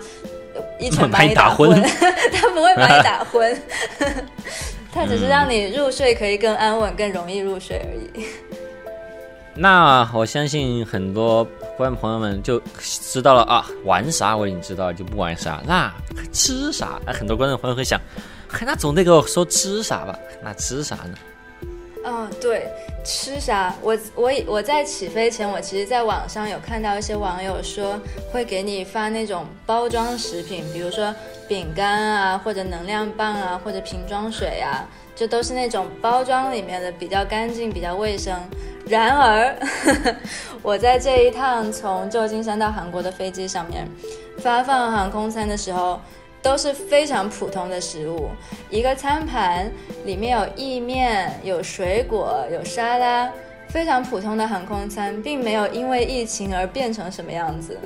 [0.78, 1.70] 一拳 把你打昏，
[2.32, 3.62] 他不会把你打 昏。
[4.92, 8.24] 他只是让你入睡可以更安稳、更容易入睡而已。
[9.54, 11.44] 那我相信很多
[11.76, 15.60] 观众朋友们就知道了啊，玩啥我已经知道了，就不玩啥。
[15.66, 15.92] 那
[16.32, 17.00] 吃啥？
[17.06, 18.00] 那很多观众朋友会想，
[18.62, 20.18] 那总得给我说吃啥吧？
[20.42, 21.14] 那吃啥呢？
[22.04, 22.66] 嗯，对，
[23.04, 23.74] 吃啥？
[23.82, 27.98] 我我我在起飞前，我其实在网上有看到一些网友说
[28.32, 31.14] 会给你发那种包装食品，比如说。
[31.50, 34.86] 饼干啊，或者能量棒啊，或者瓶装水啊，
[35.16, 38.32] 这都是那种包装里面的比较干净、比较卫生。
[38.86, 39.56] 然而，
[40.62, 43.84] 我在这一趟从旧金山到韩国的飞机上面
[44.38, 46.00] 发放航空餐的时候，
[46.42, 48.30] 都是非常普通的食物，
[48.70, 49.70] 一个餐盘
[50.04, 53.30] 里面有意面、有水果、有沙拉，
[53.68, 57.78] 非常普通的航空餐，并没有因为疫情而变成什么样子。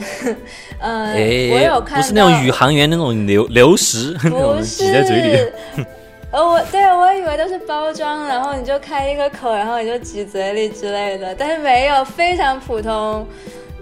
[0.80, 1.12] 呃，
[1.52, 5.84] 我有看到，不是那种宇航员那种流流食，不是挤在嘴里。
[6.30, 13.26] 呃， 我对我以为都是包装，然后你就开一个口，然后你就挤嘴里之类的，但是没有，非常普通。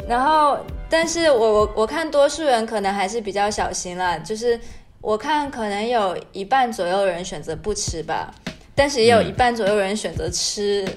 [0.08, 4.58] 然后，但是我我我看多数人可能还是比较小心啦，就是
[5.00, 8.32] 我看可能有一半左右人选择不吃吧，
[8.74, 10.86] 但是也有一半左右人选择吃。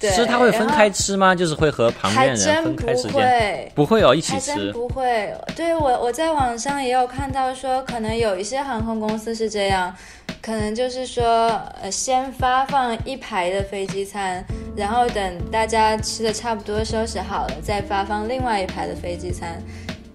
[0.00, 1.34] 吃它会分开吃吗？
[1.34, 3.70] 就是会和旁边人分开时间？
[3.74, 4.52] 不会哦，一起吃。
[4.52, 5.30] 还真不会。
[5.54, 9.94] 对我，我在网上也有看到说，可能有一些航空公司是这样，
[10.42, 11.48] 可能就是说，
[11.82, 19.62] 呃，先发放一排的飞机餐，然后等大家吃的差不多收拾好了，再发放另外一排的飞机餐。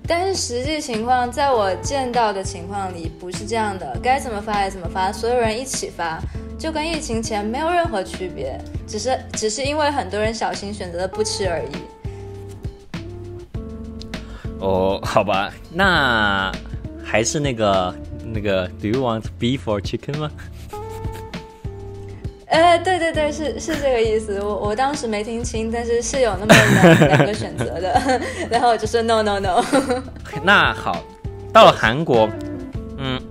[0.07, 6.19] 但是实际情况，在我见到的情况里不是这样的，该怎么发也怎么发，所有人一起发。
[6.57, 8.57] 就跟疫情前没有任何区别，
[8.87, 11.71] 只是只是因为很多人小心选择了不吃而已。
[14.59, 16.51] 哦，好吧，那
[17.03, 17.93] 还是那个
[18.33, 20.31] 那个，Do you want beef or chicken 吗？
[22.47, 24.39] 呃，对对对，是是这个意思。
[24.41, 29.63] 我我当时没听清，但是是有那么两两个选择的， 然后我就说 No No No。
[30.43, 31.03] 那好，
[31.51, 32.29] 到了韩国，
[32.97, 33.21] 嗯，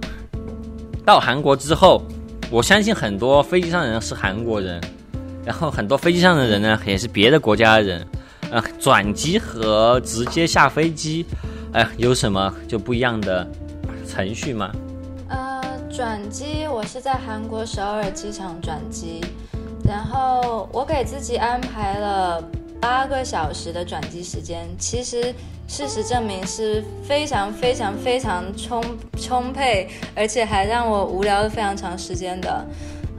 [1.04, 2.02] 到韩国之后。
[2.50, 4.80] 我相信很多飞机上的人是韩国人，
[5.44, 8.06] 然后很多飞机上的人呢也是别的国家的人，
[8.50, 11.24] 呃，转机和直接下飞机，
[11.72, 13.44] 哎，有什么就不一样的
[14.06, 14.70] 程序吗？
[15.94, 19.24] 呃，转机我是在韩国首尔机场转机，
[19.84, 22.42] 然后我给自己安排了
[22.80, 25.32] 八个小时的转机时间，其实。
[25.66, 28.84] 事实证明是非常非常非常充
[29.16, 32.66] 充沛，而且还让我无聊了非常长时间的。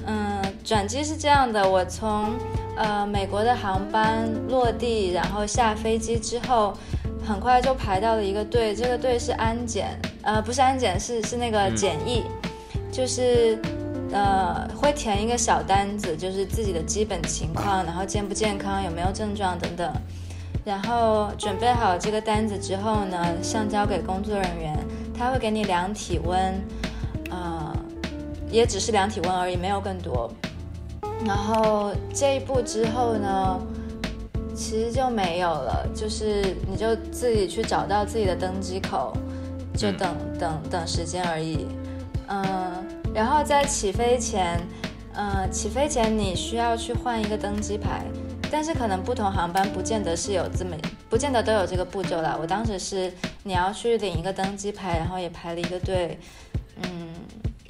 [0.06, 2.36] 嗯，转机是这样的，我从
[2.78, 6.72] 呃美国的航班落地，然后下飞机之后，
[7.28, 12.24] 很快就排到了一个队，这个队是安检，呃不是安检，是是那个检疫，
[12.95, 13.60] 就是
[14.13, 19.91] 呃会填一个小单子，就是自己的基本情况，然后健不健康，有没有症状等等。
[20.63, 24.73] 然后准备好这个单子之后呢，上交给工作人员，
[25.13, 26.39] 他会给你量体温，
[27.29, 27.75] 呃，
[28.49, 30.31] 也只是量体温而已，没有更多。
[31.25, 33.60] 然后这一步之后呢，
[34.55, 39.12] 其实就没有了，就是你就自己去找到自己的登机口，
[39.75, 41.67] 就等等等时间而已。
[42.28, 44.60] 嗯，然后在起飞前，
[45.14, 48.06] 呃，起飞前你需要去换一个登机牌。
[48.52, 50.78] 但是可能不同航班不见得是有这么，
[51.10, 52.38] 不见得都有这个步骤啦。
[52.40, 53.12] 我当时是
[53.44, 56.18] 你要去领一个登机牌，然后也排了一个队，
[56.84, 57.10] 嗯，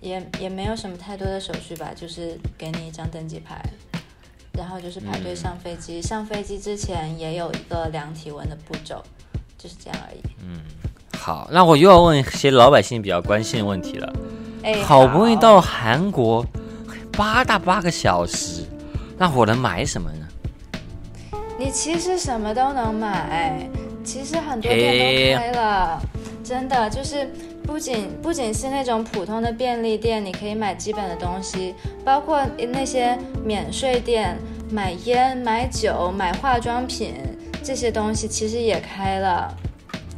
[0.01, 3.59] 也也没有什么太多的手续吧，就是给你一张登机牌，
[4.51, 6.01] 然后就是排队上飞机。
[6.01, 9.01] 上飞机之前也有一个量体温的步骤，
[9.57, 10.19] 就是这样而已。
[10.43, 10.59] 嗯
[11.17, 14.13] 好，那我又要问一些老百姓比较关心的问题了。
[14.65, 16.43] 哎，好不容易到韩国，
[17.11, 18.63] 八大八个小时，
[19.15, 20.27] 那我能买什么呢？
[21.59, 23.69] 你其实什么都能买，
[24.03, 26.01] 其实很多店都开了，
[26.43, 27.31] 真的就是
[27.63, 32.41] 不仅不仅是那种普通的便利店，你可以买基本的东西，包括
[32.73, 34.35] 那些免税店，
[34.71, 37.13] 买烟、买酒、买化妆品
[37.61, 39.55] 这些东西其实也开了，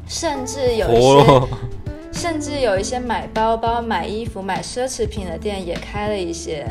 [0.08, 1.48] 甚至有一些。
[2.18, 6.66] 哦，甚至有一些买包包、买衣服、买奢侈品的店也开了一些。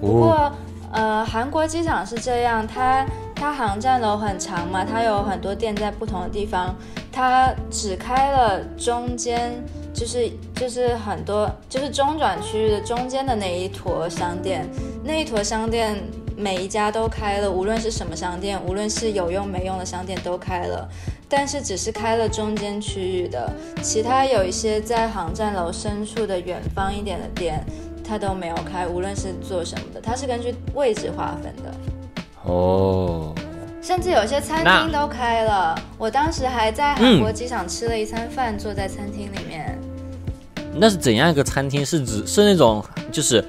[0.00, 0.52] 不过，
[0.92, 6.74] 呃，韩国机场是这样，它它航站楼很长嘛，它有很多店在不同的地方，
[7.12, 9.52] 它只开了中间，
[9.94, 14.68] 就是就是很多就是中转区域的中间的那一坨商店，
[15.04, 15.96] 那一坨商店
[16.38, 20.88] 每一家都开了，无论是什么商店，无论是有用没用的商店都开了。
[21.28, 27.62] 但是只是开了中间区域的，其他有一些在航站楼深处的远方一点的店，
[28.04, 31.74] 它都没有开，无论是做什么的，它是根据位置划分的。
[32.44, 33.34] 哦，
[33.82, 39.76] 甚至有些餐厅都开了，我当时还在韩国机场吃了一餐饭，坐在餐厅里面。
[40.72, 41.84] 那是怎样一个餐厅？
[41.84, 43.44] 是指是那种就是，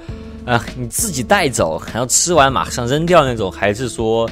[0.50, 4.28] 呃，你自己带走，还要吃完马上扔掉那种，还是说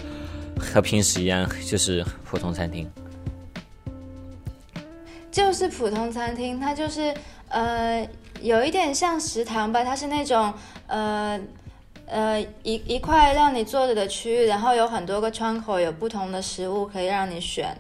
[0.60, 2.90] 和平时一样，就是普通餐厅？
[5.30, 7.14] 就是普通餐厅，它就是
[7.50, 8.04] 呃
[8.42, 10.52] 有一点像食堂吧，它是那种
[10.88, 11.40] 呃
[12.08, 17.78] 呃一一块让你坐着的区域，然后有很多个窗口，有不同的食物可以让你选，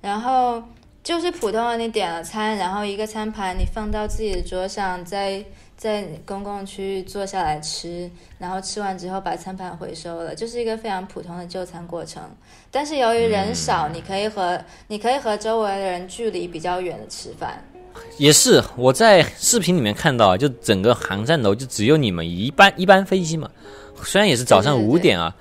[0.00, 0.60] 然后
[1.04, 5.44] 就是普通的你点了餐，然后一个餐盘你放到自己的桌上，在
[5.78, 12.20] 在公共区域坐下来吃，然后吃完之后把餐盘回收了，就是一个非常普通的就餐过程。
[12.68, 17.64] 但是由于人少，你可以和你可以和周围的人距离比较远的吃饭。
[18.16, 23.48] 也是我在视频里面看到，就整个航站楼就只有你们一班一班飞机嘛，
[24.02, 25.32] 虽然也是早上五点啊，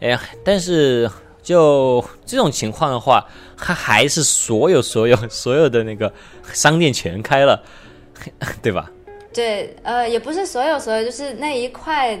[0.00, 1.10] 哎呀，但是
[1.42, 3.26] 就这种情况的话，
[3.56, 6.12] 它还是所有所有所有的那个
[6.52, 7.60] 商店全开了，
[8.62, 8.88] 对吧？
[9.32, 12.18] 对，呃，也不是所有所有，就是那一块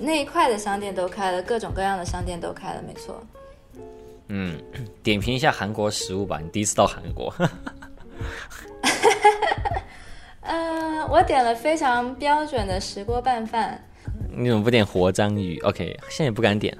[0.00, 3.22] 那一块的商店都开了，各种各样的商店都开了，没错。
[4.28, 4.60] 嗯，
[5.02, 7.32] 点评一下韩国食物吧，你第一次到韩国，
[10.42, 13.82] 嗯、我点了非常标准的石锅拌饭，
[14.36, 16.76] 你怎么不点活章鱼？OK，现在也不敢点。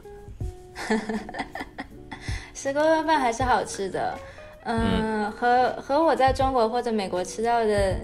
[2.54, 4.18] 石锅拌饭还是好吃的。
[4.64, 7.96] 嗯，和和我在中国或者美国吃到的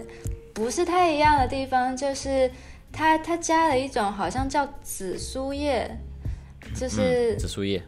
[0.55, 2.49] 不是太一样的地方，就是
[2.89, 5.85] 它它加了一种好像叫紫苏叶，
[6.73, 7.83] 就是、嗯，紫苏叶，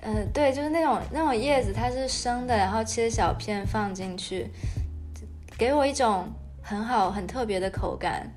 [0.00, 4.50] 呃，对，就是那种那种叶子，它是生的，然后切小片放进去，
[5.56, 6.28] 给我一种
[6.60, 8.28] 很好、很特别的口感。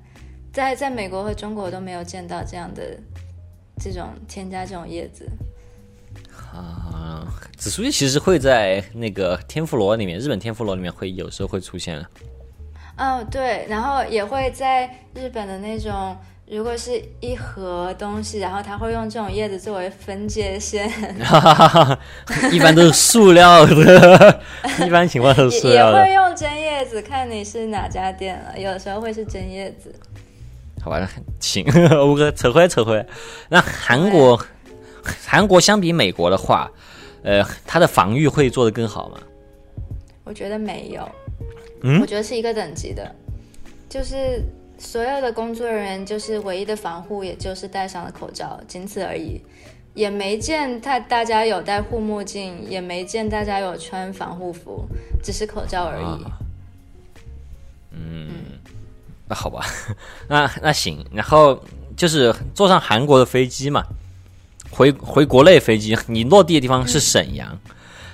[0.52, 2.96] 在在美国和中国都没有见到这样的
[3.80, 5.28] 这种添加这种叶子。
[6.52, 12.06] 啊，紫苏叶其实会在那个天妇罗里面，日本天妇罗里面会有时候会出现的。
[12.98, 16.16] 哦，对，然后也会在日本的那种，
[16.50, 20.90] 如果是一盒东西，然后他会用这种叶子作为分界线，
[22.50, 24.40] 一般都是塑料的，
[24.84, 26.12] 一般情况都是也也塑料的会。
[26.12, 28.58] 用真叶子，看你是哪家店了。
[28.58, 29.94] 有的时候会是真叶子。
[30.82, 31.08] 好吧，
[31.40, 33.06] 行，我哥扯回来扯回来。
[33.48, 34.40] 那韩国，
[35.26, 36.70] 韩国相比美国的话，
[37.22, 39.18] 呃，它的防御会做得更好吗？
[40.24, 41.08] 我觉得没有，
[41.82, 43.14] 嗯我觉得是一个等级的，
[43.88, 44.42] 就是
[44.78, 49.40] 所有的工作人员就是唯一的防护，也就是戴上了口罩，仅此而已，
[49.94, 54.86] 也没见他大家有戴护目镜，也没见大家有穿防护服，
[55.22, 56.24] 只是口罩而已。
[56.24, 56.38] 啊
[59.30, 59.66] 那好吧，
[60.26, 61.62] 那那行，然后
[61.96, 63.84] 就是坐上韩国的飞机嘛，
[64.70, 67.58] 回回国内飞机，你落地的地方是沈阳。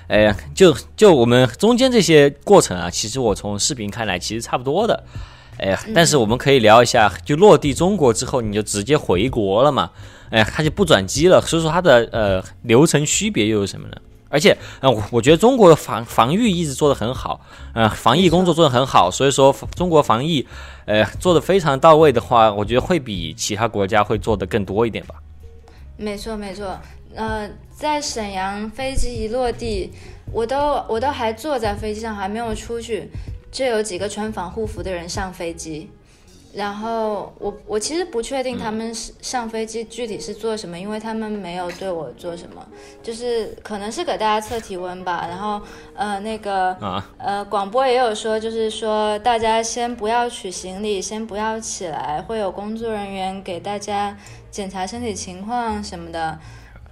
[0.07, 5.03] 哎、就就我们中间这些过程啊，其实我从视频看来其实差不多的，
[5.57, 9.91] 哎、但是我们可以聊一下，就落地中国之后，你就直接回国了嘛，
[10.29, 13.95] 哎、它就不转机了，所以说它的呃流程区别又有什么呢？
[14.27, 17.39] 而且，呃，我我觉得中国的防防御一直做得很好，
[17.73, 20.45] 呃，防疫工作做得很好，所以说中国防疫，
[20.85, 25.15] 呃，做得非常到位的话，我觉得会比其他国家会做得更多一点吧。
[25.95, 26.77] 没错，没错。
[27.15, 29.91] 呃，在沈阳飞机一落地，
[30.33, 33.09] 我都我都还坐在飞机上，还没有出去，
[33.51, 35.89] 就有几个穿防护服的人上飞机，
[36.53, 42.65] 然后我我其实不确定他们是上飞机具体是做什么，因为他们没有对我做什么，
[43.01, 45.25] 就是可能是给大家测体温吧。
[45.29, 45.61] 然后
[45.95, 54.17] 呃那个啊呃广播也有说，就是说大家先不要取行李，先不要起来，会有工作人员给大家
[54.51, 56.37] 检查身体情况什么的。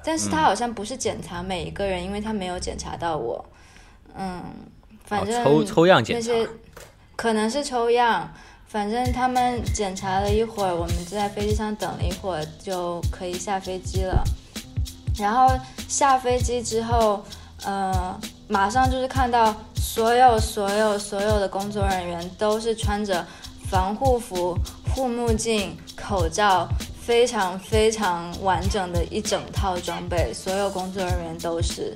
[0.04, 3.44] 但是他好像不是检查每一个人，因为他没有检查到我。
[4.16, 4.44] 嗯，
[5.06, 6.50] 反正、哦抽抽样检查那些
[7.16, 8.32] 可能是抽样。
[8.68, 14.24] 反正他们检查了一会儿，我们就在飞机上等了一会儿，就可以下飞机了。
[15.16, 15.48] 然后
[15.88, 17.24] 下飞机之后，
[17.64, 23.24] 呃，马上就是看到所有所有所有的工作人员都是穿着
[23.70, 24.58] 防护服、
[24.90, 26.68] 护目镜、口罩，
[27.06, 31.96] 非常非常完整的一整套装备，所有工作人员都是。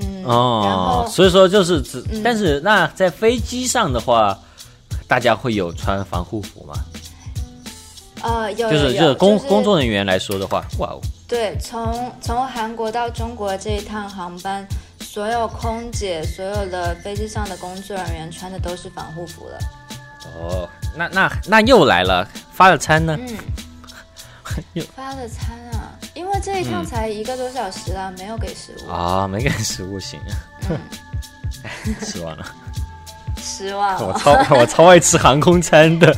[0.00, 4.38] 嗯，然后，哦所以说就是只，嗯但是那在飞机上的话，
[5.06, 6.74] 大家会有穿防护服吗？
[8.22, 14.66] 呃，有就是就是工是工作人员来说的话，哇哦，对，从从韩国到中国这一趟航班，
[15.00, 19.58] 所有空姐、所有的飞机上的工作人员穿的都是防护服了。
[20.36, 23.18] 哦，那那那又来了，发了餐呢？
[23.20, 23.36] 嗯又，
[24.94, 30.20] 发的餐啊，因为这一趟嗯才一个多小时啦，没有给食物，啊、没给食物行，
[30.68, 30.78] 嗯
[31.64, 31.70] 哎，
[32.00, 32.46] 失望了。
[33.44, 34.18] 失望我了。
[34.18, 36.16] 超我超爱吃航空餐的，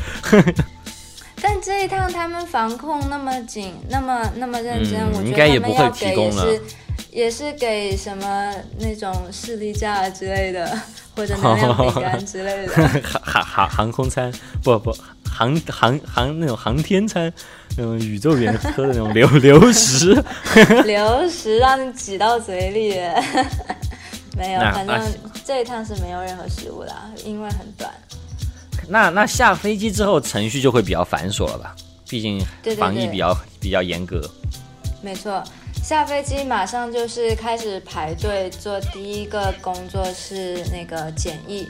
[1.41, 6.63] 但这一趟他们防控那么紧，那么那么认真，嗯我觉应该也不会得他们要给提供了也是
[7.11, 10.79] 也是给什么那种士力架之类的，
[11.17, 12.75] 或者能量饼干之类的。
[12.75, 14.95] 航航航航空餐不不
[15.31, 17.33] 航航航那种航天餐，
[17.77, 20.23] 那种宇宙人喝的那种流流食。
[20.85, 23.01] 流食让你挤到嘴里，
[24.37, 25.01] 没有，反正
[25.45, 26.95] 这一趟是没有任何食物的，
[27.25, 27.91] 因为很短。
[28.87, 31.75] 那那下飞机之后程序就会比较繁琐了吧？
[32.09, 32.45] 毕竟
[32.77, 34.21] 防疫比较比较严格。
[35.01, 35.43] 没错，
[35.83, 41.67] 下飞机马上就是开始排队做第一个工作是那个检疫。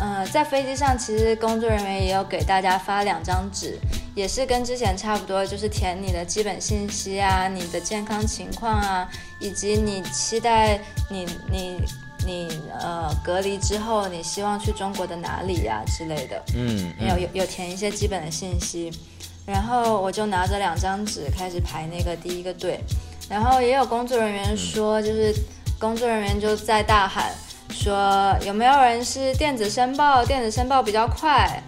[0.00, 3.78] 呃，在飞机上其实工作人员也有给大家发两张纸，
[4.14, 9.06] 也是跟之前差不多，就是填你的基本信息啊、你的健康情况啊，
[9.38, 10.80] 以及你期待
[11.10, 11.76] 你你
[12.26, 16.42] 你呃隔离之后你希望去中国的哪里呀、之类的。
[16.56, 18.90] 嗯，有有有填一些基本的信息，
[19.44, 22.80] 然后我就拿着两张纸开始排那个第一个队，
[23.28, 25.34] 然后也有工作人员说，就是
[25.78, 27.34] 工作人员就在大喊
[27.70, 31.62] 说有没有人是电子申报，电子申报比较快。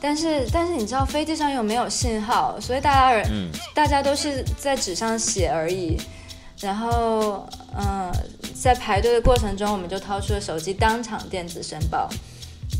[0.00, 5.96] 但是但是你知道飞机上又没有信号，所以大家人、嗯大家都是在纸上写而已。
[6.60, 7.46] 然后
[7.76, 8.10] 嗯，
[8.54, 12.08] 在排队的过程中，我们就掏出了手机当场电子申报。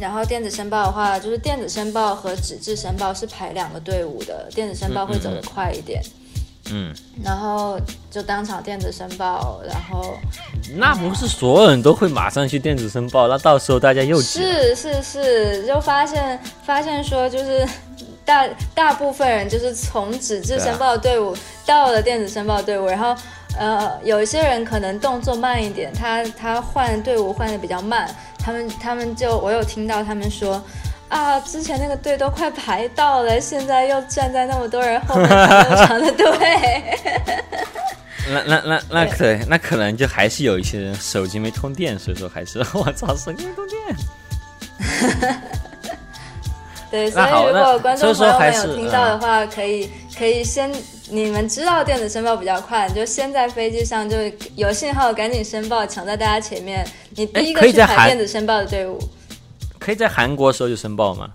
[0.01, 6.01] 然后电子申报的话，就是电子申报和纸质申报是排两个队伍的，电子申报会走得快一点。
[6.05, 6.11] 嗯，
[7.25, 7.79] 然后
[8.11, 10.17] 就当场电子申报，然后
[10.77, 14.21] 那不是所有人都会马上去电子申报，那到时候大家又。
[14.21, 17.67] 是是是，就发现发现说就是
[18.25, 23.15] 大大部分人就是从纸质申报队伍到了电子申报队伍，然后
[23.59, 28.09] 呃有一些人可能动作慢一点，他他换队伍换的比较慢，
[28.39, 30.63] 他们他们就我有听到他们说。
[31.09, 31.41] 啊！
[31.41, 36.27] 之前那个队都快排到了，现在又站在那么多人后面排那么长的队。
[38.31, 43.81] 那那那那对对，那可能就还是有一些人手机没通电，所以说还是 我操，手机没通电。
[46.91, 50.71] 对，所以如果观众朋友们有听到的话，可以可以先，
[51.09, 54.17] 你们知道电子申报比较快，你就先在飞机上就
[54.57, 56.87] 有信号赶紧申报，抢在大家前面。
[57.17, 58.99] 你第一个去排电子申报的队伍。
[59.89, 61.31] 可以在韩国时候就申报吗？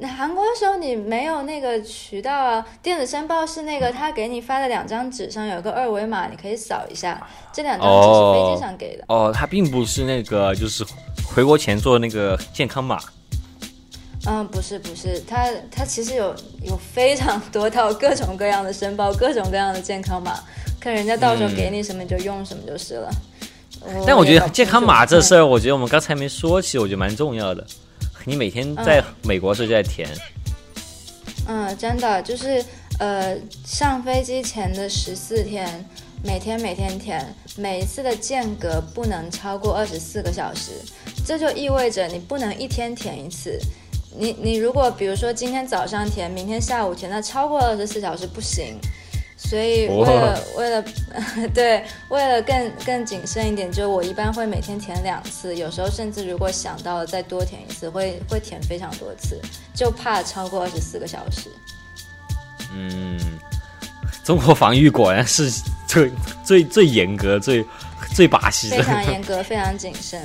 [0.00, 9.04] 那韩国的时候你没有那个渠道啊，电子申报是那个他给你发的两张纸上有个二维码，你可以扫一下，这两张纸是飞机上给的。
[9.06, 10.84] 哦，它并不是那个，就是
[11.24, 12.98] 回国前做那个健康码。
[14.26, 20.36] 嗯，不是不是，它它其实有有非常多套各种各样的申报，各种各样的健康码，
[20.80, 23.08] 看人家到时候给你什么你就用什么就是了。
[24.06, 27.66] 但我觉得健康码这事儿，我觉得我们刚才没说起，我觉得蛮重要的。
[28.24, 30.08] 你每天在美国的时候就在填，
[31.48, 32.62] 嗯，真的就是
[32.98, 35.84] 呃，上飞机前的十四天，
[36.22, 40.72] 每天每天填，每一次的间隔不能超过二十四个小时，
[41.26, 43.58] 这就意味着你不能一天填一次。
[44.14, 48.78] 你你如果比如说今天早上填，明天下午填，那超过二十四小时不行。
[49.42, 50.84] 所以为了为了
[51.54, 59.40] 对为了更更谨慎一点，就我一般会每天填两次，有时候甚至如果想到了再多填一次，会会填非常多次，
[59.74, 61.50] 就怕超过二十四个小时。
[62.74, 63.18] 嗯，
[64.22, 65.50] 中国防御果然是
[65.88, 66.12] 最
[66.44, 67.64] 最最严格、最
[68.14, 70.22] 最把戏的，非常严格、非常谨慎。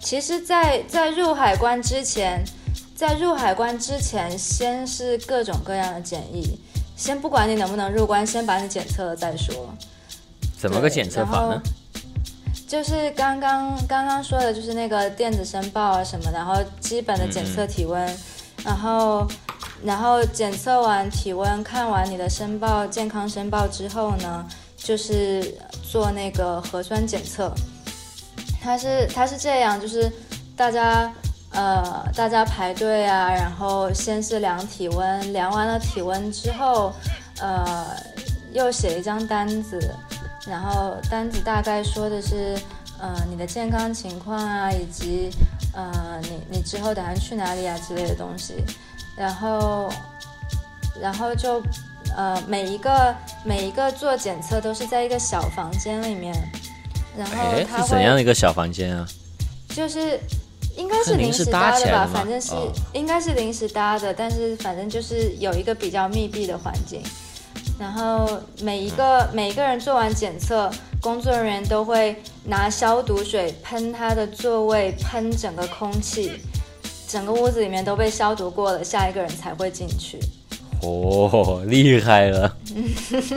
[0.00, 2.44] 其实，在在入海关之前，
[2.94, 6.58] 在入海关之前，先是各种各样的检疫。
[6.96, 9.68] 先不管你能不能入关，先把你检测了再说。
[10.58, 11.60] 怎么个检测法呢？
[12.66, 18.16] 就是刚刚刚刚说的，就是那个电子申报啊什么，然后基本的检测体温，
[18.64, 19.26] 然后
[19.82, 27.52] 然后检测完体温，看完你的申报健康申报之后呢，就是做那个核酸检测。
[28.62, 30.10] 它是它是这样，就是
[30.56, 31.12] 大家。
[31.54, 36.92] 呃，大家排队啊，然后先是量体温，量完了体温之后，
[37.40, 37.86] 呃，
[38.52, 39.94] 又写一张单子，
[40.48, 42.58] 然后单子大概说的是，
[42.98, 45.30] 呃，你的健康情况啊，以及
[45.72, 48.54] 呃，你你之后打算去哪里啊之类的东西，
[49.16, 49.88] 然后，
[51.00, 51.62] 然后就，
[52.16, 56.34] 呃，每一个每一个做检测都是在一个小房间里面，
[57.16, 57.34] 然后
[57.70, 59.06] 它是怎样的一个小房间啊？
[59.68, 60.18] 就是。
[60.76, 62.52] 应该是临时搭的吧，反正是
[62.92, 67.00] 应该是临时搭的，但是反正就是有一个比较密闭的环境，
[67.78, 68.28] 然后
[68.60, 70.70] 每一个每一个人做完检测，
[71.00, 76.32] 工作人员都会拿消毒水喷他的座位，喷整个空气，
[77.06, 80.18] 整个屋子里面都被消毒过了，下一个人才会进去。
[80.82, 82.56] 哦，厉害了。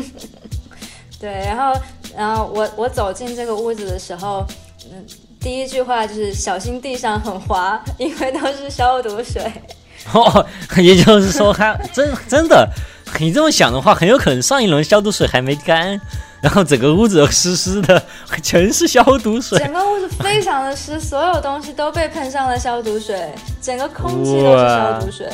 [1.20, 1.82] 对，然后
[2.16, 4.44] 然后我我走进这个屋子的时候，
[4.92, 5.06] 嗯。
[5.48, 9.50] 第一句话就是小心地上很滑， 因为都是消毒水。
[10.12, 10.46] 哦，
[10.76, 12.70] 也就是说，还真真的，
[13.18, 15.98] 你这么想的话，很有可能上一轮消毒水还没干，
[16.44, 18.04] 然后整个屋子都湿湿的，
[18.44, 19.58] 全是消毒水。
[19.58, 23.18] 整个屋子非常的湿，所有东西都被喷上了消毒水，
[23.62, 25.30] 整个空气都是消毒水，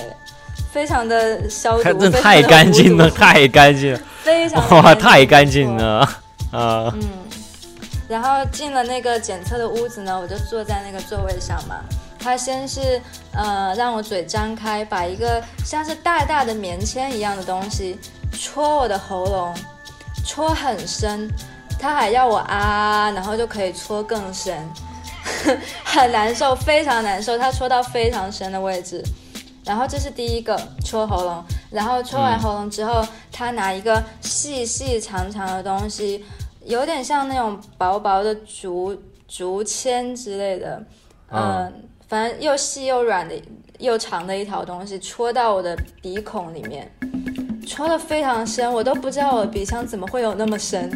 [0.72, 6.08] 非常的消毒，真太干净了，太干净了，非常哇，太干净了
[6.52, 6.94] 啊。
[6.94, 7.23] 嗯。
[8.14, 11.78] 然后进了那个检测的屋子呢，我就坐在那个座位上嘛。
[12.20, 13.02] 他先是
[13.34, 17.98] 呃让我嘴张开，把一个像是大大的棉签一样的东西
[18.32, 19.52] 戳我的喉咙，
[20.24, 21.28] 戳很深。
[21.80, 24.56] 他还要我啊，然后就可以戳更深，
[25.84, 27.36] 很难受，非常难受。
[27.36, 29.04] 他戳到非常深的位置。
[29.66, 30.56] 然后这是第一个
[30.86, 36.24] 戳喉咙，然后戳完喉咙之后，他拿一个细细长长的东西。
[36.66, 38.98] 有点像那种薄薄的竹
[39.28, 40.84] 竹签之类的，
[41.32, 41.72] 嗯，
[42.08, 43.36] 反正又细又软的
[43.80, 46.92] 又长的一条东西，戳到我的鼻孔里面，
[47.68, 50.90] 戳的非常深，我都不知道我的鼻腔怎么会有那么深，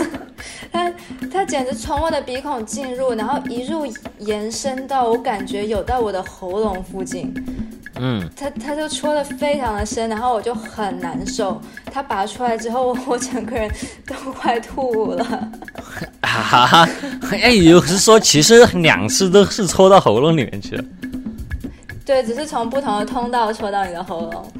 [0.72, 0.92] 它
[1.32, 3.86] 它简直从我的鼻孔进入，然后一入
[4.18, 7.32] 延伸到我感觉有到我的喉咙附近。
[8.02, 11.60] 嗯，他他就戳的非常的深，然后我就很难受。
[11.92, 13.70] 他拔出来之后，我整个人
[14.06, 15.24] 都快吐了。
[16.22, 16.88] 哈哈，
[17.30, 20.84] 哎，有是说其实两次都是戳到喉咙里面去了。
[22.06, 24.52] 对，只是从不同的通道戳到你的喉咙。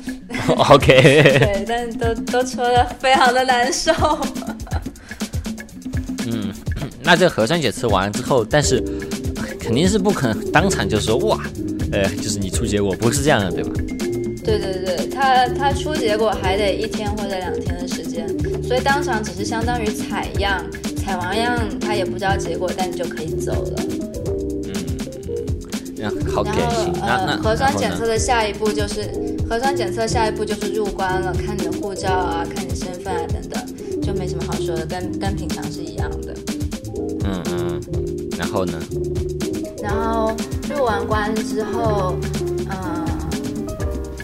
[0.68, 1.00] OK。
[1.40, 3.90] 对，但是都都戳的非常的难受。
[6.26, 6.52] 嗯，
[7.02, 8.84] 那这个核酸检测完之后，但是
[9.58, 11.40] 肯定是不可能当场就说哇。
[11.92, 13.72] 呃，就是你出结果不是这样的，对吧？
[14.44, 18.26] 对对对，他他出结果还得一天或者两天的时间，
[18.62, 20.64] 所以当场只是相当于采样，
[20.96, 23.82] 采完样他也不知道结果，但你就可以走了。
[24.64, 24.74] 嗯。
[25.98, 26.42] 然后
[27.02, 29.10] 呃，核酸检测的下一步就是
[29.48, 36.34] 核酸检测下一步就是入关了，看你的护照啊，看你身份啊等等，就没什么好说的，跟跟平常是一样的。
[37.24, 37.80] 嗯嗯，
[38.38, 38.80] 然后呢？
[39.82, 40.34] 然后
[40.70, 42.16] 入完关之后，
[42.70, 43.04] 嗯，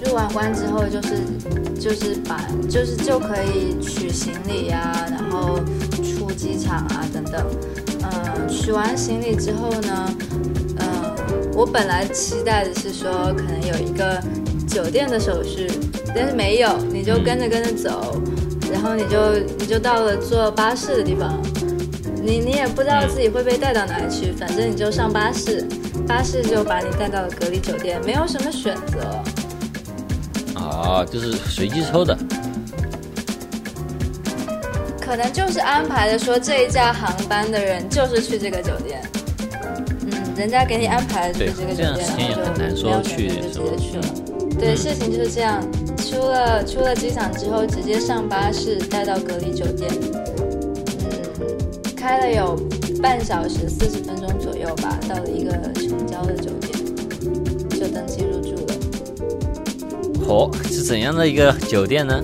[0.05, 1.19] 入完关之后就是
[1.79, 2.41] 就是把
[2.71, 5.59] 就是就可以取行李呀，然后
[6.03, 7.45] 出机场啊等等。
[8.03, 10.15] 嗯，取完行李之后呢，
[10.79, 11.15] 嗯，
[11.55, 14.23] 我本来期待的是说可能有一个
[14.69, 15.69] 酒店的手续，
[16.15, 18.23] 但是没有，你就跟着跟着走，
[18.73, 21.41] 然后你就你就到了坐巴士的地方。
[22.23, 25.65] 你你也不知道自己会被带到哪里去，反正你就上巴士，
[26.07, 29.23] 巴士就把你带到了隔离酒店，没有什么选择。
[30.59, 32.17] 啊，就是随机抽的。
[35.01, 39.01] 可能就是安排的，说这一架航班的人就是去这个酒店。
[40.03, 44.05] 嗯，人家给你安排的去这个酒店，就直接去了。
[44.59, 45.63] 对，事情就是这样。
[45.99, 49.91] 出了出了机场之后，直接上巴士带到隔离酒店。
[51.01, 52.57] 嗯，开了有
[53.01, 56.73] 半小时四十分钟左右吧，到了一个城郊的酒店，
[57.71, 58.75] 就登记入住了。
[60.27, 62.23] 嚯，是怎样的一个酒店呢？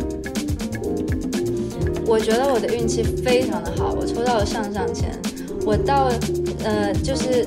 [2.07, 5.19] 我觉得我的运气非常的好，我抽到了上上签。
[5.65, 6.11] 我到
[6.65, 7.47] 呃，就是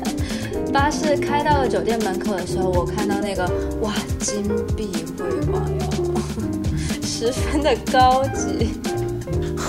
[0.72, 3.44] 巴士开到了酒店门口的时候，我看到那个
[3.82, 4.42] 哇，金
[4.76, 4.88] 碧
[5.18, 5.80] 辉煌哟，
[7.02, 8.70] 十分的高级。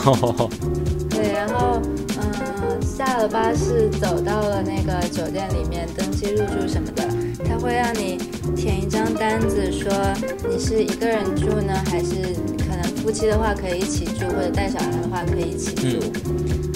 [1.09, 1.81] 对，然后
[3.11, 7.03] 嗯，下了巴士，走到了那个酒店里面登记入住什么的，
[7.43, 8.17] 他会让你
[8.55, 9.91] 填一张单子，说
[10.49, 12.15] 你是一个人住呢，还是
[12.57, 15.99] 可能夫妻的话可以一起住，或者带小孩的话可以一起住。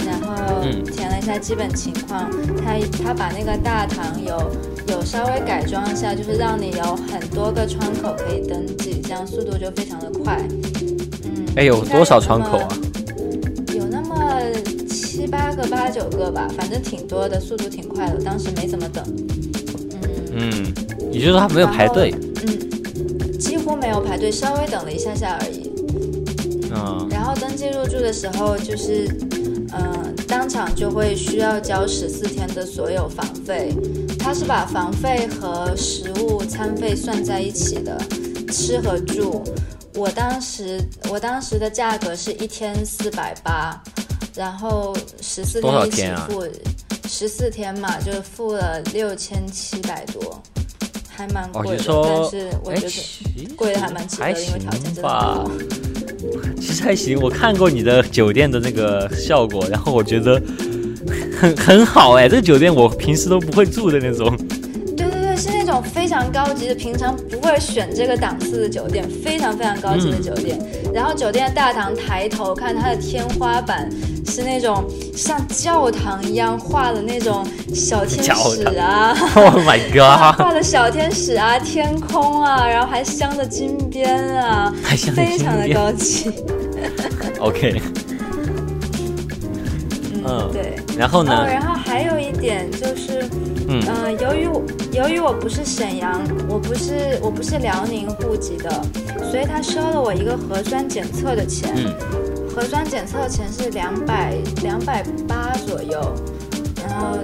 [0.04, 0.60] 然后
[0.92, 2.30] 填了一下基本情况，
[2.62, 4.52] 他他把那个大堂有
[4.88, 10.46] 有稍微改装一下，就是让你有很多个窗口可以登记，这样速度就非常的快。
[11.24, 12.68] 嗯，哎，有多少窗口啊？
[15.66, 18.22] 八九个吧，反正挺多的，速度挺快的。
[18.22, 19.04] 当时没怎么等。
[20.32, 20.74] 嗯嗯，
[21.12, 22.14] 也就是说他没有排队。
[22.46, 25.70] 嗯，几乎没有排队，稍微等了一下下而已。
[26.74, 29.08] 嗯，然后登记入住的时候就是。
[29.78, 33.74] 嗯，当场就会需要交十四天的所有房费，
[34.18, 38.00] 他是把房费和食物餐费算在一起的，
[38.50, 39.42] 吃和住。
[39.94, 43.82] 我当时我当时的价格是一天四百八，
[44.36, 46.44] 然后十四天一起付，
[47.08, 50.42] 十四天嘛，就是付了六千七百多，
[51.08, 51.84] 还蛮贵的。
[51.86, 55.50] 但是我觉得贵的还蛮值得，因为条件真的好。
[56.60, 60.42] 其实还行，我看过你的酒店的那个效果，然后我觉得
[61.40, 64.36] 很 很好哎，这个酒店我平时都不会住的那种。
[64.96, 70.58] 对对对，是那种非常高级的，平常不会选这个档次的酒店，非常非常高级的酒店。
[70.96, 73.86] 然后酒店大堂抬头看它的天花板
[74.26, 74.82] 是那种
[75.14, 84.72] 像教堂一样画的那种小天使啊， Oh my god，画的小天使啊，天空啊，然后还镶着金边啊，
[85.14, 86.32] 非常的高级。
[87.40, 87.78] OK，
[90.24, 91.46] 嗯，对，然后呢？
[91.46, 93.24] 然后还有一点就是，
[93.68, 93.80] 嗯，
[94.20, 94.62] 由于我
[94.92, 98.70] 由于我不是沈阳，我不是我不是辽宁户籍的，
[99.30, 101.74] 所以他收了我一个核酸检测的钱，
[102.54, 106.00] 核酸检测钱是两百两百八左右，
[106.86, 107.16] 然后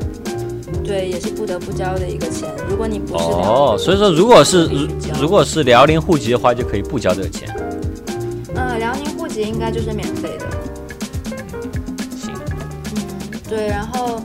[0.85, 2.49] 对，也是不得不交的一个钱。
[2.69, 4.71] 如果你不是哦，所以说如果是
[5.21, 7.49] 如果是辽宁户籍的话，就可以不交这个钱。
[8.55, 10.47] 嗯，辽宁户籍应该就是免费的。
[12.17, 12.35] 行。
[12.95, 13.03] 嗯，
[13.49, 14.21] 对，然后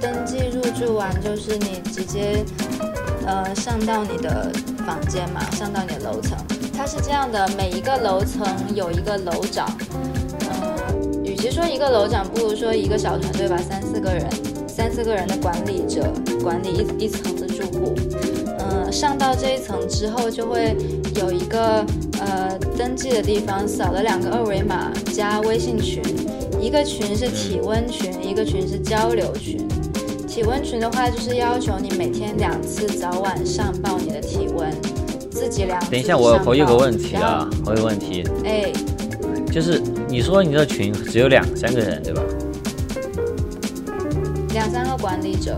[0.00, 2.44] 登记入住完，就是你直接，
[3.26, 4.50] 呃，上到你的
[4.86, 6.36] 房间嘛，上到你的楼层。
[6.76, 9.66] 它是这样的，每一个楼层有一个楼长。
[10.40, 14.28] 嗯，与其说一个楼长，不如说一个小团队吧，三四个人，
[14.68, 16.68] 三四个人的管理者管理
[16.98, 17.94] 一一层的住户。
[18.58, 20.76] 嗯，上到这一层之后，就会
[21.16, 21.84] 有一个。
[22.18, 26.02] 呃，登记的地方扫了两个二维码，加微信群，
[26.58, 29.60] 一个群是体温群，一个群是交流群。
[30.36, 34.70] 体温群的话，就是要求你每天两次早晚上报你的体温，
[35.30, 35.82] 自己量。
[35.90, 38.22] 等一下，我我有个问题啊，我有个问题。
[38.44, 38.70] 哎，
[39.50, 42.20] 就是你说你的群只有两三个人，对吧？
[44.52, 45.56] 两三个管理者。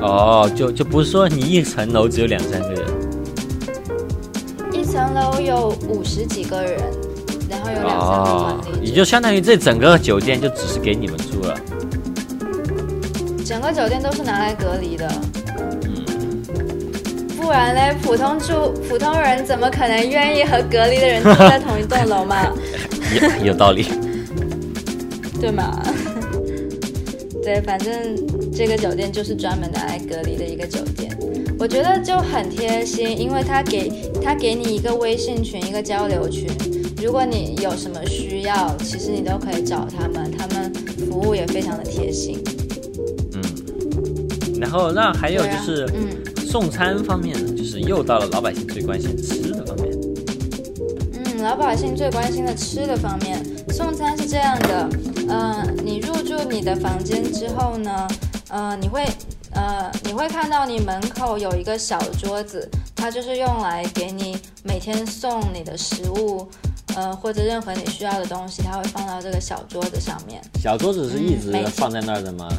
[0.00, 2.86] 哦，就就不是说你一层楼只有两三个人。
[4.72, 6.80] 一层楼有五十几个人，
[7.50, 11.58] 然后有两三个管理，也就相当于这整个酒店就只是给你们住了。
[13.46, 15.08] 整个酒店都是拿来隔离的，
[17.40, 22.52] 不然嘞，普通住普通人怎么可能愿意和隔离的人住在同一栋楼嘛？
[23.40, 23.86] 有有道理，
[25.40, 25.80] 对吗？
[27.40, 28.16] 对，反正
[28.52, 31.16] 这个酒店就是专门拿来隔离的一个酒店。
[31.56, 36.48] 我觉得就很贴心，因为他给他给你一个微信群，一个交流群，
[37.00, 40.72] 如果你有什么需要，其实你都可以找他们，他们
[41.08, 42.42] 服务也非常的贴心。
[44.56, 49.96] 嗯，然后那还有就是，嗯，送餐方面呢，就是又到了老百姓最关心吃的方面。
[51.12, 54.88] 嗯，老百姓最关心的吃的方面，送餐是这样的，
[55.28, 58.08] 嗯，你入住你的房间之后呢，
[58.48, 59.04] 呃，你会。
[59.52, 66.46] 呃，你会看到你门口有一个小桌子，它就是用来给你每天送你的食物，
[66.94, 70.42] 呃，或者任何你需要的东西，它会放到这个小桌子上面。
[70.60, 72.50] 小桌子是一直放在那儿的吗？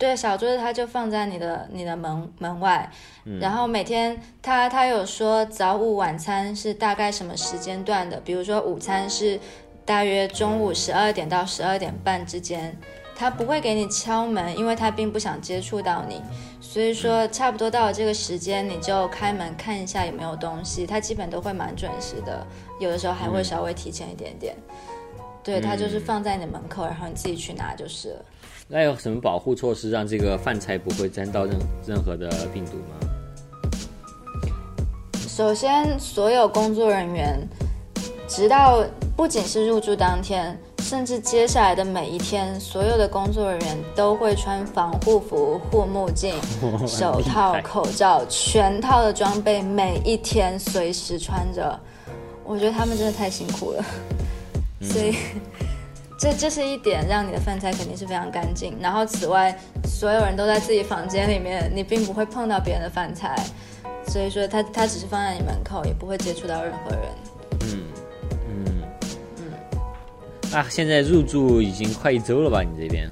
[0.00, 2.90] 对，小桌子它就放在你的你的门门外，
[3.26, 3.38] 嗯。
[3.38, 9.38] 然后每天他他有说早午晚餐是大概什么时间段的，比如说午餐是
[9.84, 12.74] 大约中午十二点到十二点半之间，
[13.14, 16.22] 他不会给你敲门，因为他并不想接触到你，
[16.62, 22.46] 所以说差不多到了这个时间你就开门看一下有没有东西，他基本都会蛮准时的，
[22.78, 24.56] 有的时候还会稍微提前一点点。
[25.42, 28.24] 对，他就是放在你的门口，然后你自己去拿就是了。
[28.72, 32.94] 那有什么保护措施让这个饭菜不会沾到任任何的病毒吗？
[35.28, 37.36] 首先，所有工作人员，
[38.28, 38.84] 直到
[39.16, 46.36] 不仅是入住当天，甚至接下来的每一天，所有的工作人员都会穿防护服、护目镜、
[46.86, 51.76] 手套、口罩，全套的装备，每一天随时穿着。
[52.44, 53.84] 我觉得他们真的太辛苦了，
[54.80, 55.16] 所以。
[56.20, 58.76] 这这是一点，让你的饭菜肯定是非常干净。
[58.78, 63.34] 然后此外，所有人都在自己房间里面，你并不会碰到别人的饭菜，
[64.06, 67.00] 所以说它它只是放在你门口，也不会接触到任何人。
[67.62, 67.82] 嗯
[68.50, 68.82] 嗯
[69.38, 70.52] 嗯。
[70.52, 72.62] 啊，现在入住已经快一周了吧？
[72.62, 73.10] 你这边？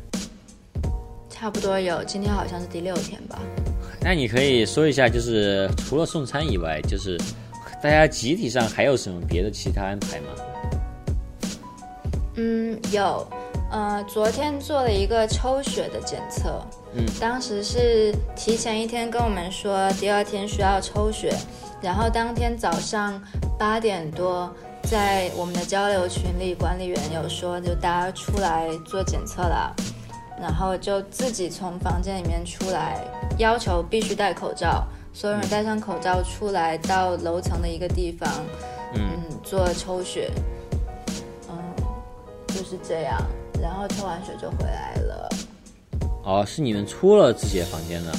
[1.30, 3.38] 差不多有，今天好像是第六天吧。
[4.02, 7.18] 那你可以说一下，就是除了送餐以外，就是
[7.82, 10.26] 大家集体上还有什么别的其他安排吗？
[12.40, 13.26] 嗯，有，
[13.68, 16.62] 呃，昨天做了一个抽血的检测，
[16.94, 21.34] 嗯，当时是提前一天跟我们说第二天需要抽血，
[21.82, 23.20] 然后当天早上
[23.58, 24.48] 八点多，
[24.84, 29.74] 在我们的交流群里，管理员有说就大家出来做检测了，
[30.40, 33.02] 然后就自己从房间里面出来，
[33.38, 38.30] 要求必须戴口罩，所有人戴上口罩出来到楼层的一个地方，
[38.94, 39.02] 嗯。
[39.44, 40.42] 做抽血，嗯，
[42.58, 43.16] 就是这样，
[43.62, 45.28] 然后抽完水就回来了。
[46.24, 48.12] 哦，是你们出了自己的房间的。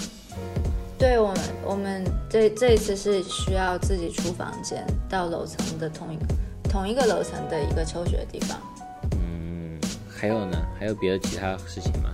[0.97, 6.17] 对我们，我们这这一次是需要自己出房间到楼层的同一
[6.69, 8.57] 同一个楼层的一个抽血的地方。
[9.11, 9.77] 嗯，
[10.09, 10.57] 还有呢？
[10.79, 12.09] 还有别的其他事情吗？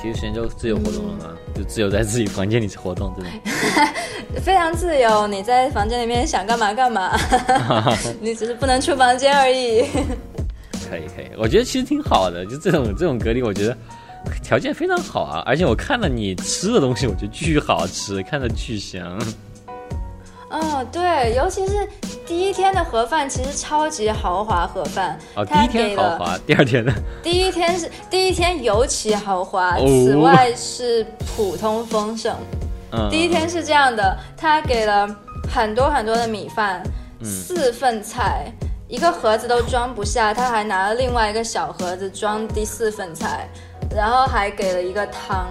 [0.00, 1.36] 其余时间就自由活动了吗？
[1.52, 3.30] 就自由在自己房间里活动这种。
[4.40, 7.18] 非常自由，你在房间里面想干嘛干嘛，
[8.22, 9.84] 你只是不能出房间而已。
[10.88, 13.76] 可以可以，我觉得其实挺好的，就这种这种隔离，我觉得
[14.42, 15.42] 条件非常好啊。
[15.44, 19.20] 而且我看了你吃的东西，我觉得巨好吃，看着巨香。
[20.50, 21.86] 哦，对，尤其是
[22.26, 25.18] 第一天的盒饭，其实超级豪华盒饭。
[25.34, 26.90] 哦，第一天豪华，第二天呢？
[27.22, 32.34] 第一天是第一天尤其豪华，哦此外是普通丰盛。
[32.92, 35.06] 嗯，第一天是这样的，他给了
[35.52, 36.82] 很多很多的米饭，
[37.20, 38.50] 嗯四份菜，
[38.88, 43.46] 一个盒子都装不下，他还拿了另外一个小盒子装第四份菜，
[43.94, 45.46] 然后还给了一个汤，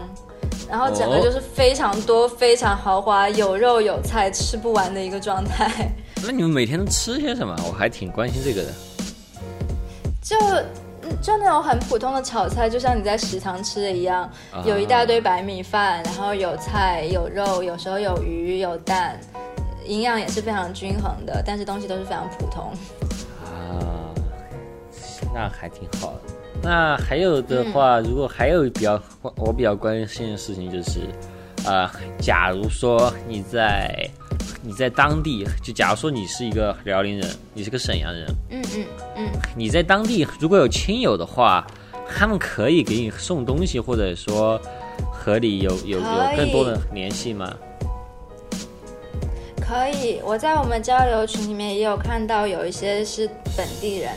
[0.68, 5.92] 然后整个就是非常多、非常豪华，有肉有菜，吃不完的一个状态。
[6.24, 7.56] 那你们每天都吃些什么？
[7.68, 8.74] 我还挺关心这个的。
[10.20, 10.36] 就
[11.22, 14.28] 就那种很普通的炒菜，就像你在食堂吃的一样，
[14.66, 19.16] 有一大堆白米饭，然后有菜有肉，有时候有鱼有蛋，
[19.86, 22.74] 营养也是非常均衡的，但是东西都是非常普通。
[25.38, 26.22] 啊，那还挺好的。
[26.62, 29.02] 那还有的话，如果还有比较
[29.36, 31.02] 我比较关心的事情就是，
[31.66, 34.10] 呃，假如说你在
[34.64, 38.86] 你在当地，就假如说你是一个辽宁人，你是个沈阳人，嗯嗯
[39.18, 41.66] 嗯，你在当地如果有亲友的话，
[42.10, 44.60] 他们可以给你送东西，或者说
[45.12, 47.54] 和你有有有更多的联系吗？
[49.62, 50.20] 可以。
[50.24, 54.12] 我在我们交流群里面也有看到有一些是本地人，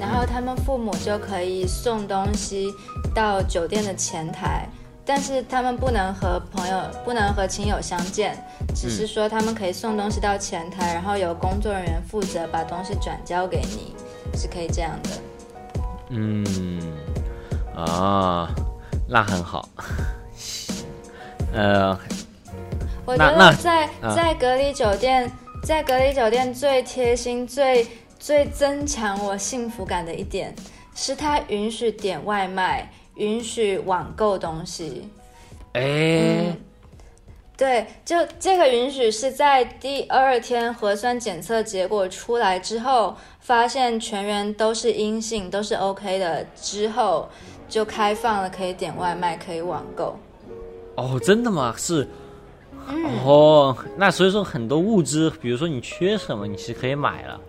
[0.00, 2.72] 然后他们父母就可以送东西
[3.14, 4.68] 到酒店的前台。
[5.04, 8.36] 但是他们不能和朋友、不能和亲友相见，
[8.72, 13.96] 只是说他们可以送东西到前台，然后由工作人员负责把东西转交给你，
[14.38, 15.10] 是可以这样的。
[16.10, 16.80] 嗯，
[17.74, 18.48] 啊，
[19.08, 19.68] 那很好。
[21.52, 21.98] 呃，
[23.04, 25.28] 我觉得在啊在隔离酒店，
[25.64, 27.84] 在隔离酒店最贴心、最
[28.22, 30.54] 最增强我幸福感的一点，
[30.94, 35.08] 是他允许点外卖，允许网购东西。
[35.72, 36.56] 哎，
[37.56, 47.28] 对，就这个允许是在第二天核酸检测结果出来之后，发现全员都是阴性，都是 OK 的之后，
[47.68, 50.16] 就开放了可以点外卖，可以网购。
[50.94, 51.74] 哦，真的吗？
[51.76, 52.08] 是。
[52.88, 57.40] 嗯哦，那所以说很多物资，比如说你缺什么，你是可以买了。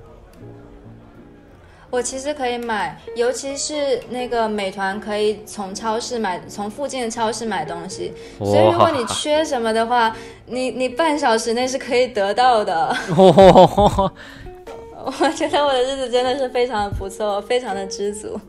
[1.94, 8.12] 我其实可以买，尤其是那个美团可以从超市买，从附近的超市买东西。
[8.40, 10.12] 所以如果你缺什么的话，
[10.48, 12.98] 你你半小时内是可以得到的。
[13.16, 14.12] 我
[15.36, 18.42] 觉得我的日子真的是非常的不错，非常的知足。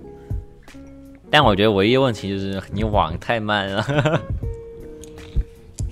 [1.30, 3.84] 但我觉得唯一问题就是你网太慢了。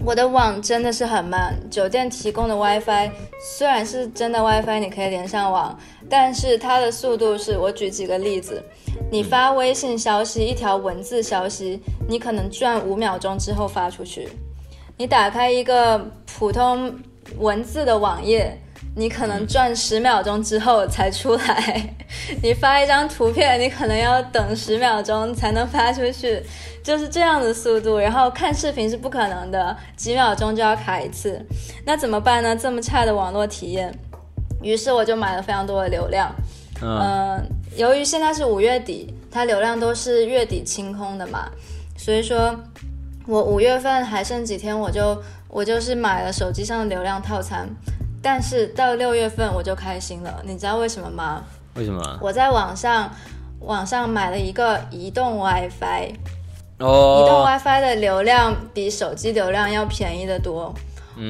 [0.04, 5.78] 我的网真的是很慢，酒店提供的 WiFi 虽然是真的 WiFi，你可以连上网，
[6.12, 8.62] 但是它的速度是我举几个例子，
[9.10, 14.28] 你发微信消息一条文字消息，你可能转五秒钟之后发出去，
[14.98, 15.98] 你打开一个
[16.38, 16.94] 普通
[17.38, 18.58] 文字的网页。
[18.94, 21.94] 你可能转十秒钟之后才出来，
[22.42, 26.42] 你发一张图片，你可能要等十秒钟才能发出去，
[26.84, 27.96] 就是这样的速度。
[27.96, 31.42] 然后看视频是不可能的，几秒钟就要卡一次，
[31.86, 32.54] 那怎么办呢？
[32.54, 33.90] 这么差的网络体验，
[34.62, 36.32] 于是我就买了非常多的流量。
[36.80, 37.40] 嗯，
[37.76, 41.48] 由于现在是五月底，它流量都是月底清空的嘛，
[41.96, 42.54] 所以说
[43.26, 45.16] 我五月份还剩几天，我就
[45.48, 47.68] 我就是买了手机上的流量套餐。
[48.20, 51.44] 但是到六月份我就开心了，你知道为什么吗？
[51.74, 52.18] 为什么？
[52.20, 53.10] 我在网上
[53.60, 56.14] 网上买了一个移动 WiFi，
[56.78, 60.74] 哦，移动 WiFi 的流量比手机流量要便宜的多。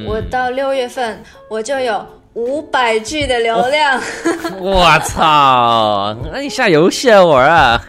[0.06, 4.00] 我到六月份我就有五百 G 的流量。
[4.60, 6.16] 我操！
[6.32, 7.82] 那你下游戏来玩啊？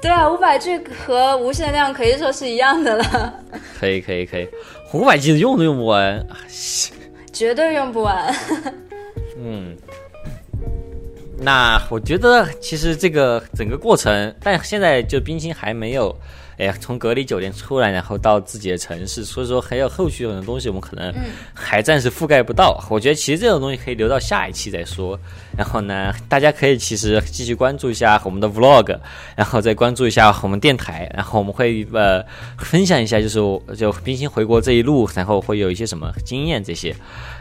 [0.00, 3.34] 对啊，五百 G 和无限量可以说是一样的了。
[3.78, 4.48] 可以可以可以，
[4.92, 6.24] 五百 G 的用都用不完。
[7.32, 8.34] 绝对用不完。
[9.36, 9.76] 嗯，
[11.36, 16.16] 那我觉得其实这个整个过程，但现在就冰清还没有。
[16.58, 21.14] 哎呀，从隔离酒店出来，然后到自己的城市，所以说还有后续很多东西，我们可能
[21.54, 22.84] 还暂时覆盖不到。
[22.90, 25.18] 我觉得其实这种东西可以留到下一期再说。
[25.56, 28.98] 然后呢，大家可以其实继续关注一下我们的 vlog，
[29.36, 32.24] 然后再关注一下我们电台，然后我们会呃
[32.58, 33.38] 分享一下，就是
[33.76, 36.94] 就冰心回国这一路，然后会有一些什么经验这些。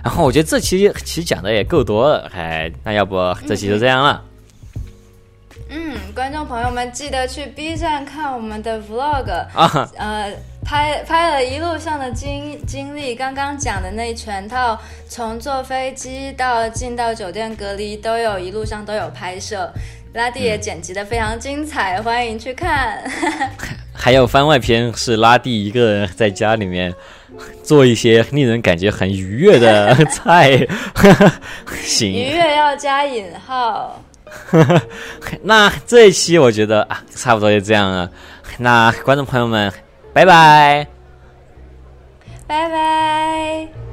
[0.03, 4.21] 然后我觉得这期其实讲的也够多了，哎，那要不这期就这样了。
[4.23, 4.26] 嗯，
[6.15, 10.33] 观众朋友们记得去 B 站看我们的 Vlog 啊，呃，
[10.65, 19.71] 拍拍了一路上的经经历，刚刚讲的那全套，从坐飞机到进到酒店隔离，都有一路上都有拍摄，
[20.13, 23.03] 拉蒂也剪辑的非常精彩，欢迎去看。
[23.93, 26.93] 还有番外篇是拉蒂一个人在家里面
[27.63, 30.65] 做一些令人感觉很愉悦的菜，
[31.83, 34.01] 行，愉悦要加引号。
[35.43, 38.09] 那这一期我觉得啊，差不多就这样了。
[38.57, 39.71] 那观众朋友们，
[40.13, 40.87] 拜拜，
[42.47, 43.86] 拜拜。